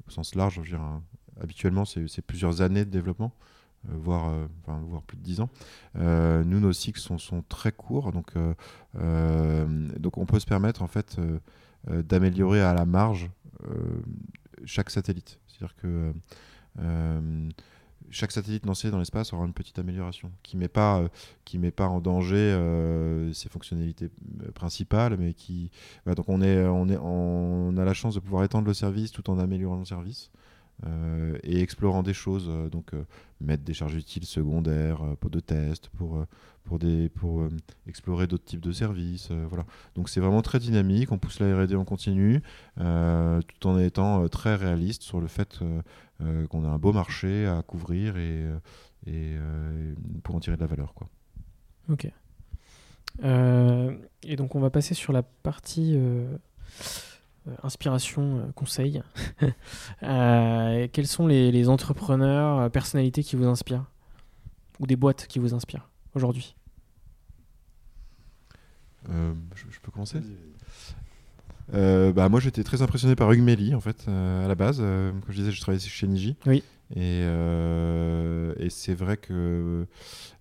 [0.09, 1.01] au sens large, je un-
[1.41, 3.31] habituellement, c'est plusieurs années de développement,
[3.87, 4.47] euh, voire, euh,
[4.87, 5.49] voire plus de 10 ans.
[5.95, 8.33] Euh, nous, nos cycles sont, sont très courts, donc,
[8.95, 11.17] donc on peut se permettre en fait
[11.87, 13.29] d'améliorer à la marge
[14.65, 15.39] chaque satellite.
[15.47, 16.13] C'est-à-dire que
[18.11, 21.09] chaque satellite lancé dans l'espace aura une petite amélioration qui met pas euh,
[21.57, 24.09] met pas en danger euh, ses fonctionnalités
[24.43, 25.71] euh, principales mais qui
[26.05, 30.31] donc on a la chance de pouvoir étendre le service tout en améliorant le service
[31.43, 33.03] et explorant des choses euh, donc euh,
[33.41, 36.25] mettre des charges utiles secondaires euh, pour de tests pour euh,
[36.63, 37.49] pour des pour euh,
[37.87, 39.65] explorer d'autres types de services euh, voilà
[39.95, 42.41] donc c'est vraiment très dynamique on pousse la R&D en continu
[42.79, 45.81] euh, tout en étant euh, très réaliste sur le fait euh,
[46.21, 48.59] euh, qu'on a un beau marché à couvrir et, euh,
[49.07, 50.93] euh, pour en tirer de la valeur.
[50.93, 51.07] Quoi.
[51.89, 52.11] Ok.
[53.23, 56.37] Euh, et donc on va passer sur la partie euh, euh,
[57.63, 59.01] inspiration, euh, conseil.
[60.03, 63.85] Euh, quels sont les, les entrepreneurs, euh, personnalités qui vous inspirent
[64.79, 66.55] Ou des boîtes qui vous inspirent aujourd'hui?
[69.09, 70.19] Euh, je, je peux commencer?
[71.73, 74.79] Euh, bah, Moi j'étais très impressionné par Hugues en fait euh, à la base.
[74.81, 76.35] Euh, comme je disais, je travaillais chez Niji.
[76.45, 76.63] Oui.
[76.95, 79.85] Et, euh, et c'est vrai que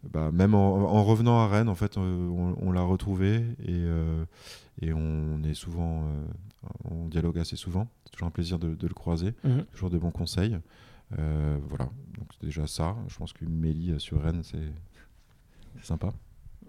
[0.02, 3.68] bah, même en, en revenant à Rennes, en fait, euh, on, on l'a retrouvé et,
[3.68, 4.24] euh,
[4.80, 6.24] et on est souvent, euh,
[6.90, 7.88] on dialogue assez souvent.
[8.04, 9.34] C'est toujours un plaisir de, de le croiser.
[9.44, 9.64] Mhm.
[9.72, 10.58] toujours de bons conseils.
[11.18, 11.86] Euh, voilà,
[12.18, 12.96] donc c'est déjà ça.
[13.08, 14.58] Je pense qu'une Mélie euh, sur Rennes, c'est
[15.82, 16.10] sympa.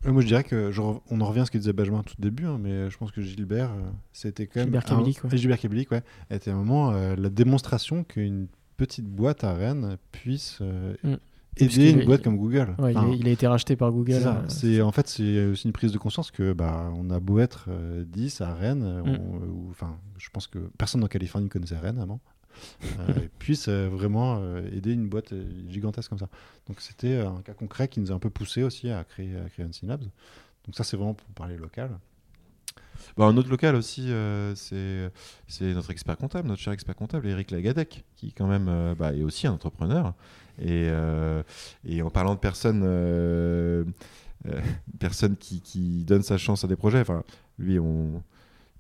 [0.05, 2.03] Euh, moi, je dirais que je re- on en revient à ce que disait Benjamin
[2.03, 3.82] tout début, hein, mais je pense que Gilbert, euh,
[4.14, 4.68] c'était quand même.
[4.68, 5.30] Gilbert un- Kabilik, ouais.
[5.34, 8.47] et Gilbert Kabilik, ouais, était un moment euh, la démonstration qu'une
[8.78, 11.16] petite boîte à Rennes puisse euh, Mm.
[11.58, 12.76] Aider une est- boîte comme Google.
[12.80, 14.14] Ouais, il a- il, a été racheté par Google.
[14.14, 17.20] c'est euh, C'est- en fait, c'est aussi une prise de conscience que bah, on a
[17.20, 19.70] beau être euh, 10 à Rennes, Mm.
[19.72, 22.20] enfin, je pense que personne en Californie connaissait Rennes avant,
[23.00, 25.34] euh, puisse euh, vraiment euh, aider une boîte
[25.70, 26.30] gigantesque comme ça.
[26.68, 29.50] Donc c'était un cas concret qui nous a un peu poussé aussi à créer, à
[29.50, 30.04] créer Unseen Labs.
[30.66, 31.89] Donc ça, c'est vraiment pour parler local.
[33.18, 35.10] Bah, un autre local aussi, euh, c'est
[35.47, 39.14] c'est notre expert comptable, notre cher expert comptable, Eric Lagadec, qui quand même euh, bah,
[39.14, 40.14] est aussi un entrepreneur.
[40.62, 41.41] Et, euh,
[41.86, 43.84] et en parlant de personnes, euh,
[44.47, 44.60] euh,
[44.99, 47.24] personnes qui, qui donnent sa chance à des projets, enfin,
[47.57, 48.22] lui, on,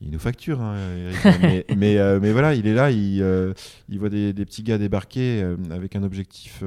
[0.01, 3.53] il nous facture, hein, Eric, mais, mais, euh, mais voilà, il est là, il, euh,
[3.89, 6.63] il voit des, des petits gars débarquer euh, avec un objectif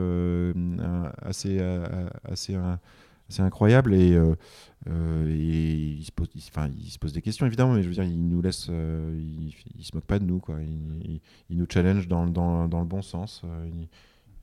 [1.23, 1.61] assez,
[2.25, 2.79] assez, un-
[3.29, 4.13] assez incroyable et,
[4.87, 7.95] et il, se pose, il, enfin, il se pose des questions évidemment, mais je veux
[7.95, 10.57] dire, il nous laisse, il, il se moque pas de nous, quoi.
[11.49, 13.43] Il, nous challenge dans, dans, dans le bon sens.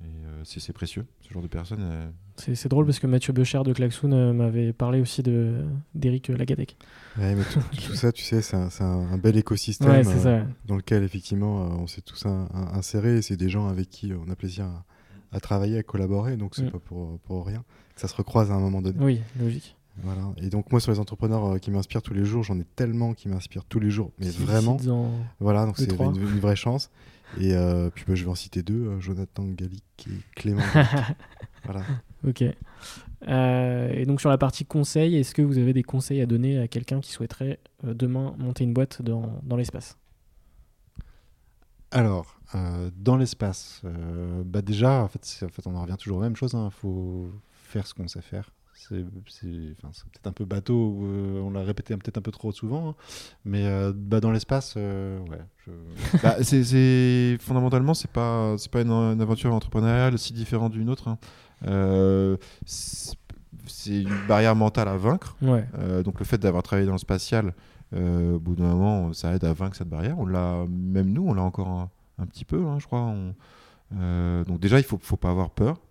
[0.02, 1.80] Euh, et euh, c'est précieux, ce genre de personne.
[1.82, 5.64] euh, C'est drôle parce que Mathieu Becher de Klaxoon euh, m'avait parlé aussi de
[5.96, 6.78] d'Eric Lagadec.
[7.18, 10.04] Ouais, mais tout, tout ça, tu sais, c'est un, c'est un- un bel écosystème Ouais,
[10.04, 10.48] c'est euh, ça.
[10.66, 13.22] dans lequel effectivement euh, on s'est tous in- in- insérés.
[13.22, 14.86] C'est des gens avec qui on a plaisir à,
[15.34, 16.38] à travailler, à collaborer.
[16.38, 16.72] Donc c'est Mm.
[16.72, 17.64] pas pour, pour rien
[17.96, 18.98] que ça se recroise à un moment donné.
[19.02, 19.76] Oui, logique.
[20.02, 20.22] Voilà.
[20.38, 23.14] Et donc moi sur les entrepreneurs euh, qui m'inspirent tous les jours, j'en ai tellement
[23.14, 24.78] qui m'inspirent tous les jours, mais vraiment.
[25.42, 26.90] Voilà, donc c'est une vraie chance.
[27.38, 30.64] Et euh, puis bah, je vais en citer deux, euh, Jonathan Gallic et Clément.
[31.66, 31.82] Voilà.
[32.26, 32.44] Ok.
[33.28, 36.58] Euh, et donc sur la partie conseil, est-ce que vous avez des conseils à donner
[36.58, 39.98] à quelqu'un qui souhaiterait euh, demain monter une boîte dans, dans l'espace?
[41.92, 42.40] Alors,
[42.98, 43.82] dans l'espace,
[44.46, 46.54] bah déjà, en fait, c'est- en fait, on en revient toujours aux mêmes choses.
[46.54, 48.52] Il faut faire ce qu'on sait faire.
[48.88, 49.04] C'est
[49.84, 52.96] enfin, peut-être un peu bateau, euh, on l'a répété peut-être un peu trop souvent, hein,
[53.44, 55.40] mais euh, bah, dans l'espace, euh, ouais.
[55.66, 55.72] je-
[56.24, 56.38] Bah,
[57.42, 61.10] fondamentalement c'est pas c'est pas une, une aventure entrepreneuriale si différente d'une autre.
[61.10, 61.18] hein.
[61.68, 65.36] Euh, c'est une barrière mentale à vaincre.
[65.42, 65.68] Ouais.
[66.04, 67.54] Donc le fait d'avoir travaillé dans le spatial,
[67.96, 70.18] au bout d'un moment, ça aide à vaincre cette barrière.
[70.20, 73.02] On l'a même nous, on l'a encore un, un petit peu, hein, je crois.
[73.02, 73.36] On-
[74.48, 75.82] donc déjà, il faut faut pas avoir peur.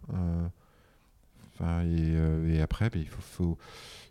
[1.60, 3.58] Euh, Enfin, et, euh, et après, ben, il faut, faut-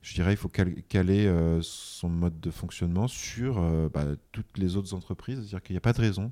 [0.01, 4.57] je dirais, il faut cal- caler euh, son mode de fonctionnement sur euh, bah, toutes
[4.57, 5.37] les autres entreprises.
[5.39, 6.31] C'est-à-dire qu'il n'y a pas de raison,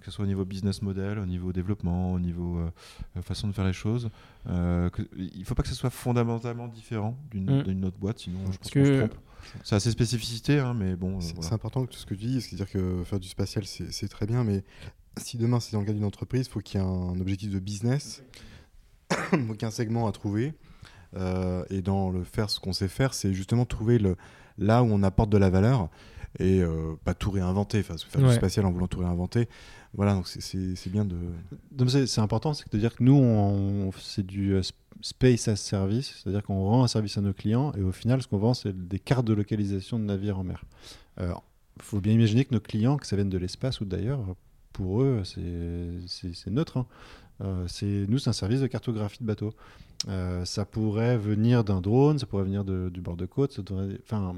[0.00, 2.58] que ce soit au niveau business model, au niveau développement, au niveau
[3.22, 4.10] façon de faire les choses.
[4.48, 7.84] euh, que- il ne faut pas que ce soit fondamentalement différent d'une Mm.
[7.84, 9.20] autre boîte, sinon je pense Parce qu'on se que- trompe.
[9.64, 11.20] Ça a ses spécificités, hein, mais bon.
[11.20, 11.54] C'est voilà.
[11.54, 14.42] important que tout ce que tu dis, c'est-à-dire que faire du spatial, c'est très bien,
[14.44, 14.64] mais
[15.18, 17.50] si demain c'est dans le cas d'une entreprise, il faut qu'il y ait un objectif
[17.50, 18.22] de business,
[19.12, 20.54] faut qu'il y ait un segment à trouver.
[21.16, 24.16] Euh, et dans le faire ce qu'on sait faire, c'est justement trouver le,
[24.58, 25.88] là où on apporte de la valeur
[26.38, 28.28] et euh, pas tout réinventer, enfin faire Ouais.
[28.30, 29.48] du spatial en voulant tout réinventer.
[29.94, 31.16] Voilà, donc c'est- bien de.
[31.72, 35.56] Donc c'est important, c'est de dire que nous, on, c'est du euh, sp- space as
[35.56, 38.52] service, c'est-à-dire qu'on rend un service à nos clients et au final, ce qu'on vend,
[38.52, 40.64] c'est des cartes de localisation de navires en mer.
[41.18, 44.20] Il faut bien imaginer que nos clients, que ça vienne de l'espace ou d'ailleurs,
[44.74, 45.40] pour eux, c'est-
[46.06, 46.76] c'est c'est neutre.
[46.78, 46.86] hein.
[47.42, 49.52] Euh, c'est nous, c'est un service de cartographie de bateau.
[50.08, 53.60] Euh, ça pourrait venir d'un drone, ça pourrait venir de- du bord de côte.
[54.04, 54.34] Enfin,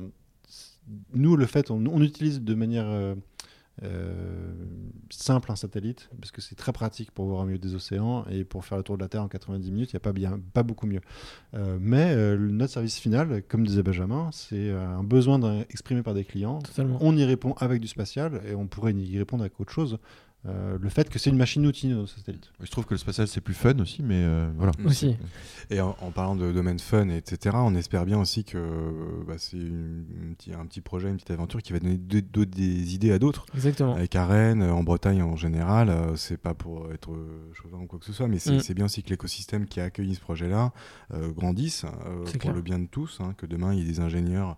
[1.14, 2.86] nous, le fait, on, on utilise de manière
[3.84, 4.53] euh,
[5.11, 8.44] simple un satellite parce que c'est très pratique pour voir au milieu des océans et
[8.44, 10.40] pour faire le tour de la Terre en 90 minutes, il n'y a pas, bien,
[10.53, 11.01] pas beaucoup mieux.
[11.55, 16.24] Euh, mais euh, notre service final, comme disait Benjamin, c'est un besoin exprimé par des
[16.24, 16.59] clients.
[16.61, 16.99] Totalement.
[17.01, 19.99] On y répond avec du spatial et on pourrait y répondre avec autre chose.
[20.47, 22.53] Euh, le fait que c'est une machine-outil, nos satellites.
[22.62, 24.70] Je trouve que le spatial c'est plus fun aussi, mais euh, voilà.
[24.84, 25.16] Aussi.
[25.68, 29.57] Et en, en parlant de domaine fun, etc., on espère bien aussi que bah, c'est
[29.57, 32.95] une- une petit- un petit projet, une petite aventure qui va donner de- de- des
[32.95, 33.47] idées à d'autres.
[33.55, 33.97] Exactement.
[33.97, 37.11] Avec à Rennes, en Bretagne en général, euh, c'est pas pour être
[37.53, 38.61] chauvin ou quoi que ce soit, mais c'est Mm.
[38.61, 40.72] c'est bien aussi que l'écosystème qui a accueilli ce projet-là
[41.14, 42.55] euh, grandisse euh, pour clair.
[42.55, 44.57] le bien de tous, hein, que demain il y ait des ingénieurs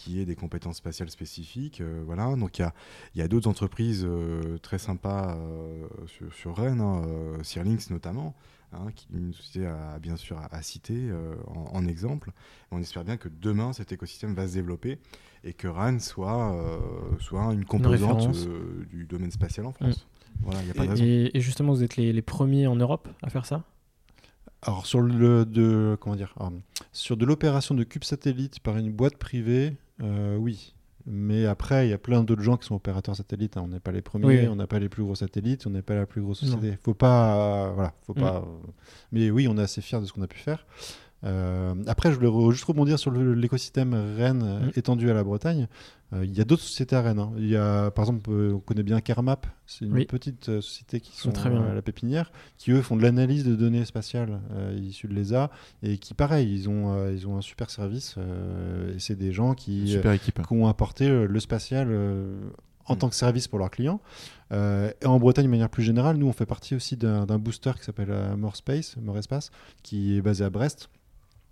[0.00, 1.80] qui aient des compétences spatiales spécifiques.
[1.80, 2.34] euh, voilà.
[2.36, 2.72] Donc il y a,
[3.14, 8.34] il y a d'autres entreprises euh, très sympas euh, sur, sur Rennes, hein, euh, notamment.
[8.72, 12.30] hein, qui est une société à, bien sûr à, à citer euh, en, en exemple.
[12.70, 14.98] On espère bien que demain cet écosystème va se développer
[15.44, 16.78] et que Rennes soit, euh,
[17.18, 20.06] soit une composante euh, du domaine spatial en France.
[20.42, 21.04] Voilà, il n'y a pas de raison.
[21.04, 23.64] Et, et justement, vous êtes les, les premiers en Europe à faire ça?
[24.62, 26.34] Alors sur le de comment dire
[26.92, 30.74] sur de l'opération de cube satellite par une boîte privée, euh, oui.
[31.06, 33.56] Mais après, il y a plein d'autres gens qui sont opérateurs satellites.
[33.56, 33.62] hein.
[33.64, 35.80] On n'est pas les premiers, Oui, on n'a pas les plus gros satellites, on n'est
[35.82, 36.52] pas la plus grosse Non.
[36.56, 36.76] société.
[36.82, 38.20] Faut pas, euh, voilà, faut Mm.
[38.20, 38.36] pas.
[38.36, 38.70] euh,
[39.10, 40.66] Mais oui, on est assez fiers de ce qu'on a pu faire.
[41.24, 44.72] Euh, après, je voulais juste rebondir sur l'écosystème Rennes euh, Mm.
[44.76, 45.68] étendu à la Bretagne.
[46.12, 47.18] Euh, il y a d'autres sociétés à Rennes.
[47.18, 47.30] hein.
[47.36, 49.46] Il y a, par exemple, on connaît bien Carmap.
[49.66, 50.06] C'est une Oui.
[50.06, 51.62] petite société qui sont très bien.
[51.62, 55.50] à la pépinière, qui eux font de l'analyse de données spatiales euh, issues de l'ESA
[55.82, 58.16] et qui, pareil, ils ont, ils ont un super service.
[58.18, 60.40] et c'est des gens qui, Super équipe.
[60.44, 61.88] qui ont apporté le spatial
[62.86, 62.98] en Mm.
[62.98, 64.00] tant que service pour leurs clients.
[64.52, 67.70] Euh, et en Bretagne, de manière plus générale, nous, on fait partie aussi d'un booster
[67.78, 69.52] qui s'appelle More Space, More Espace,
[69.84, 70.88] qui est basé à Brest.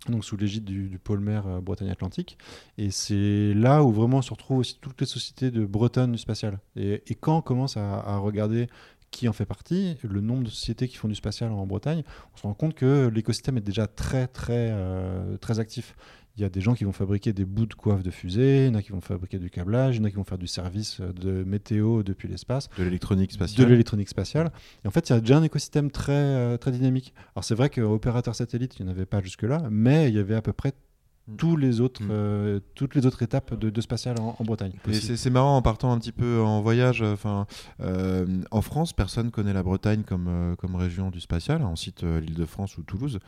[0.07, 2.37] Donc sous l'égide du, pôle mer euh, Bretagne-Atlantique.
[2.77, 6.17] Et c'est là où vraiment on se retrouve aussi toutes les sociétés de Bretonne du
[6.17, 6.59] spatial.
[6.75, 8.67] Et, quand on commence à, à regarder
[9.11, 12.37] qui en fait partie, le nombre de sociétés qui font du spatial en Bretagne, on
[12.37, 15.95] se rend compte que l'écosystème est déjà très très euh, très actif.
[16.39, 18.67] Il y a des gens qui vont fabriquer des bouts de coiffe de fusée, il
[18.67, 20.37] y en a qui vont fabriquer du câblage, il y en a qui vont faire
[20.37, 23.67] du service euh, de météo depuis l'espace De l'électronique de spatiale.
[23.69, 24.51] l'électronique spatiale.
[24.85, 27.13] Et en fait, il y a déjà un écosystème très, euh, très dynamique.
[27.35, 30.35] Alors c'est vrai qu'opérateur satellite, il n'y en avait pas jusque-là, mais il y avait
[30.35, 30.71] à peu près
[31.27, 31.35] Mm.
[31.35, 32.07] tous les autres, Mm.
[32.09, 34.71] euh, toutes les autres étapes de, de spatial en, en Bretagne.
[34.87, 37.03] Et c'est marrant en partant un petit peu en voyage.
[37.03, 37.45] Enfin,
[37.81, 41.61] euh, en France, personne connaît la Bretagne comme, euh, comme région du spatial.
[41.61, 43.19] On cite l'Île-de-France ou Toulouse.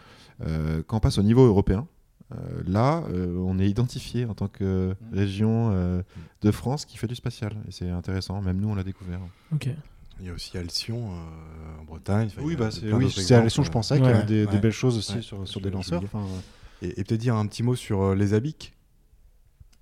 [0.88, 1.86] Quand on passe au niveau européen,
[2.32, 5.16] euh, là, euh, on est identifié en tant que Mm.
[5.16, 6.02] région euh,
[6.42, 7.54] de France qui fait du spatial.
[7.68, 8.42] Et c'est intéressant.
[8.42, 9.20] Même nous, on l'a découvert.
[9.54, 9.70] Ok.
[10.20, 12.28] Il y a aussi Alcyon euh, en Bretagne.
[12.32, 14.14] Enfin, Oui, bah, c'est oui, Alessio, je pensais qu'il y Ouais.
[14.14, 14.60] avait des, des Ouais.
[14.60, 15.22] belles choses aussi Ouais.
[15.46, 16.04] sur, des lanceurs.
[16.04, 16.26] Enfin,
[16.82, 18.74] Et, et peut-être dire un petit mot sur les ABIC.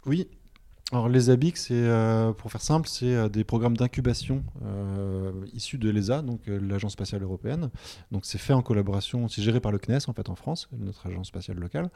[0.06, 0.28] Oui.
[0.92, 5.78] Alors les ABIC, c'est euh, pour faire simple, c'est euh, des programmes d'incubation euh, issus
[5.78, 7.70] de l'ESA, donc l'agence spatiale européenne.
[8.12, 11.06] Donc c'est fait en collaboration, c'est géré par le CNES en fait en France, notre
[11.06, 11.92] agence spatiale locale.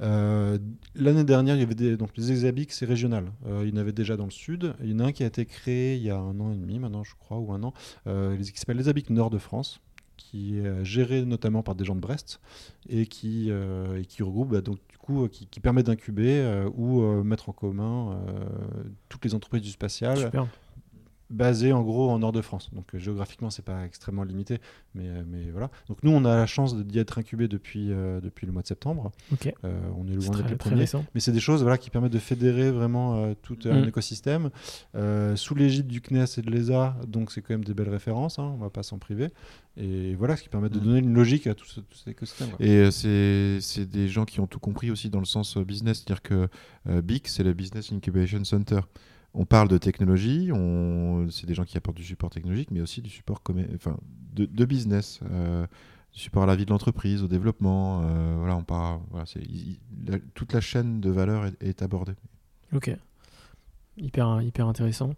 [0.00, 3.32] L'année dernière, il y avait donc les ABIC, c'est régional.
[3.62, 4.74] Il y en avait déjà dans le sud.
[4.82, 6.56] Il y en a un qui a été créé il y a un an et
[6.56, 7.72] demi maintenant, je crois, ou un an,
[8.04, 9.80] qui s'appelle les ABIC Nord de France
[10.34, 12.40] qui est euh, géré notamment par des gens de Brest
[12.88, 17.48] et qui, euh, regroupe bah, donc du coup euh, qui, qui permet d'incuber ou mettre
[17.50, 18.18] en commun
[19.08, 20.32] toutes les entreprises du spatial.
[21.30, 22.70] Basées en gros en Nord-de-France.
[22.72, 24.60] Donc euh, géographiquement c'est pas extrêmement limité,
[24.94, 25.70] mais, euh, mais voilà.
[25.88, 28.66] Donc nous on a la chance d'y être incubé depuis depuis depuis le mois de
[28.66, 29.12] septembre.
[29.32, 29.52] Ok.
[29.64, 30.80] Euh, on est loin d'être premiers.
[30.80, 31.04] récent.
[31.14, 33.88] Mais c'est des choses voilà, qui permettent de fédérer vraiment euh, tout un Mm.
[33.88, 34.50] écosystème
[34.94, 36.96] euh, sous l'égide du CNES et de l'ESA.
[37.06, 39.30] Donc c'est quand même des belles références, hein, on va pas s'en priver.
[39.76, 40.82] Et voilà, ce qui permet de Mm.
[40.82, 42.50] donner une logique à tout, ce, tout cet écosystème.
[42.50, 42.64] quoi.
[42.66, 45.64] Et euh, c'est c'est des gens qui ont tout compris aussi dans le sens euh,
[45.64, 46.48] business, c'est-à-dire que
[46.88, 48.80] euh, BIC, c'est le Business Incubation Center.
[49.36, 50.50] On parle de technologie,
[51.30, 53.42] c'est des gens qui apportent du support technologique, mais aussi du support
[53.74, 53.96] enfin,
[54.32, 55.66] de, business, euh,
[56.12, 58.02] du support à la vie de l'entreprise, au développement.
[58.04, 59.24] euh, voilà, on part, voilà,
[60.34, 62.14] toute la chaîne de valeur est, abordée.
[62.72, 62.96] Ok.
[63.96, 65.14] hyper, hyper intéressant.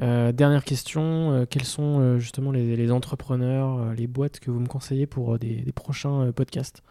[0.00, 5.38] Euh, dernière question, quels sont justement les, entrepreneurs, les boîtes que vous me conseillez pour
[5.38, 6.82] des, prochains podcasts?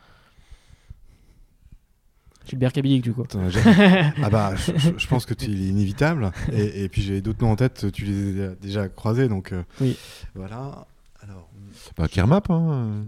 [2.50, 3.24] Gilbert Kabylik du coup.
[3.24, 3.42] Attends,
[4.24, 6.32] ah bah, je, je- je pense que tu il est inévitable.
[6.52, 9.64] Et, et puis j'ai d'autres noms en tête, tu les as déjà croisés, donc euh,
[9.82, 9.98] Oui.
[10.36, 10.88] voilà.
[11.22, 11.50] Alors,
[11.98, 13.06] Bah, Kermap, hein.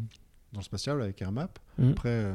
[0.53, 1.57] Dans le spatial avec AirMap.
[1.77, 1.91] Mhm.
[1.91, 2.33] Après, euh,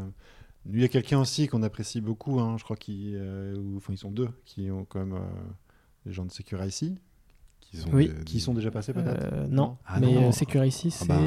[0.73, 3.21] il y a quelqu'un aussi qu'on apprécie beaucoup, hein, je crois qu'ils
[3.77, 5.21] enfin, ils sont deux, qui ont quand même euh,
[6.07, 6.97] les gens de Securicy,
[7.71, 8.09] qui sont Oui.
[8.09, 9.33] des- qui sont déjà passés peut-être.
[9.33, 10.33] Euh, non, Ah mais non.
[10.33, 11.19] Securicy, Ah c'est bah,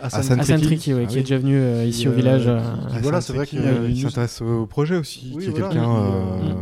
[0.00, 0.94] Hassan Hassan Hassan Triki.
[0.94, 1.20] Ouais, Ah qui oui.
[1.20, 2.42] est déjà venu euh, ici au euh, village.
[2.44, 5.32] qui- qui- Ah, voilà, c'est vrai qui, que, il il nous- s'intéresse au projet aussi,
[5.34, 5.90] Oui, qui est voilà, quelqu'un.
[5.96, 6.54] euh, ouais.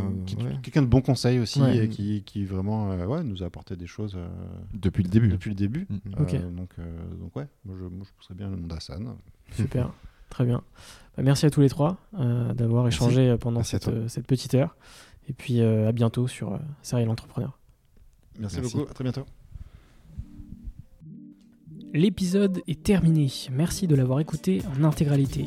[0.76, 1.76] De bon conseil aussi, Ouais.
[1.84, 4.26] et qui, qui vraiment euh, ouais, nous a apporté des choses euh,
[4.74, 5.28] Depuis le début.
[5.28, 5.86] depuis le début.
[5.88, 5.94] Mm.
[6.18, 6.32] Euh, Ok.
[6.54, 6.82] donc, euh,
[7.20, 9.14] donc ouais, moi je, moi, je pousserais bien le nom d'Hassan.
[9.52, 9.90] Super,
[10.28, 10.62] très bien.
[11.16, 13.88] Bah, merci à tous les trois euh, d'avoir échangé pendant cette,
[14.26, 14.76] petite heure.
[15.28, 17.58] Et puis euh, à bientôt sur euh, Serial Entrepreneur.
[18.38, 18.76] Merci, Merci.
[18.76, 19.24] beaucoup, à très bientôt.
[21.92, 23.30] L'épisode est terminé.
[23.50, 25.46] Merci de l'avoir écouté en intégralité.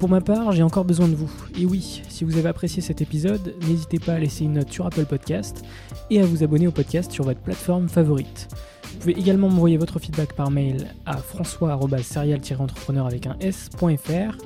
[0.00, 1.30] Pour ma part, j'ai encore besoin de vous.
[1.58, 4.86] Et oui, si vous avez apprécié cet épisode, n'hésitez pas à laisser une note sur
[4.86, 5.62] Apple Podcast
[6.10, 8.48] et à vous abonner au podcast sur votre plateforme favorite.
[8.92, 14.36] Vous pouvez également m'envoyer votre feedback par mail à françois-serial-entrepreneur avec un s.fr.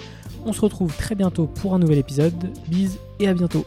[0.45, 2.51] On se retrouve très bientôt pour un nouvel épisode.
[2.69, 3.65] Bise et à bientôt.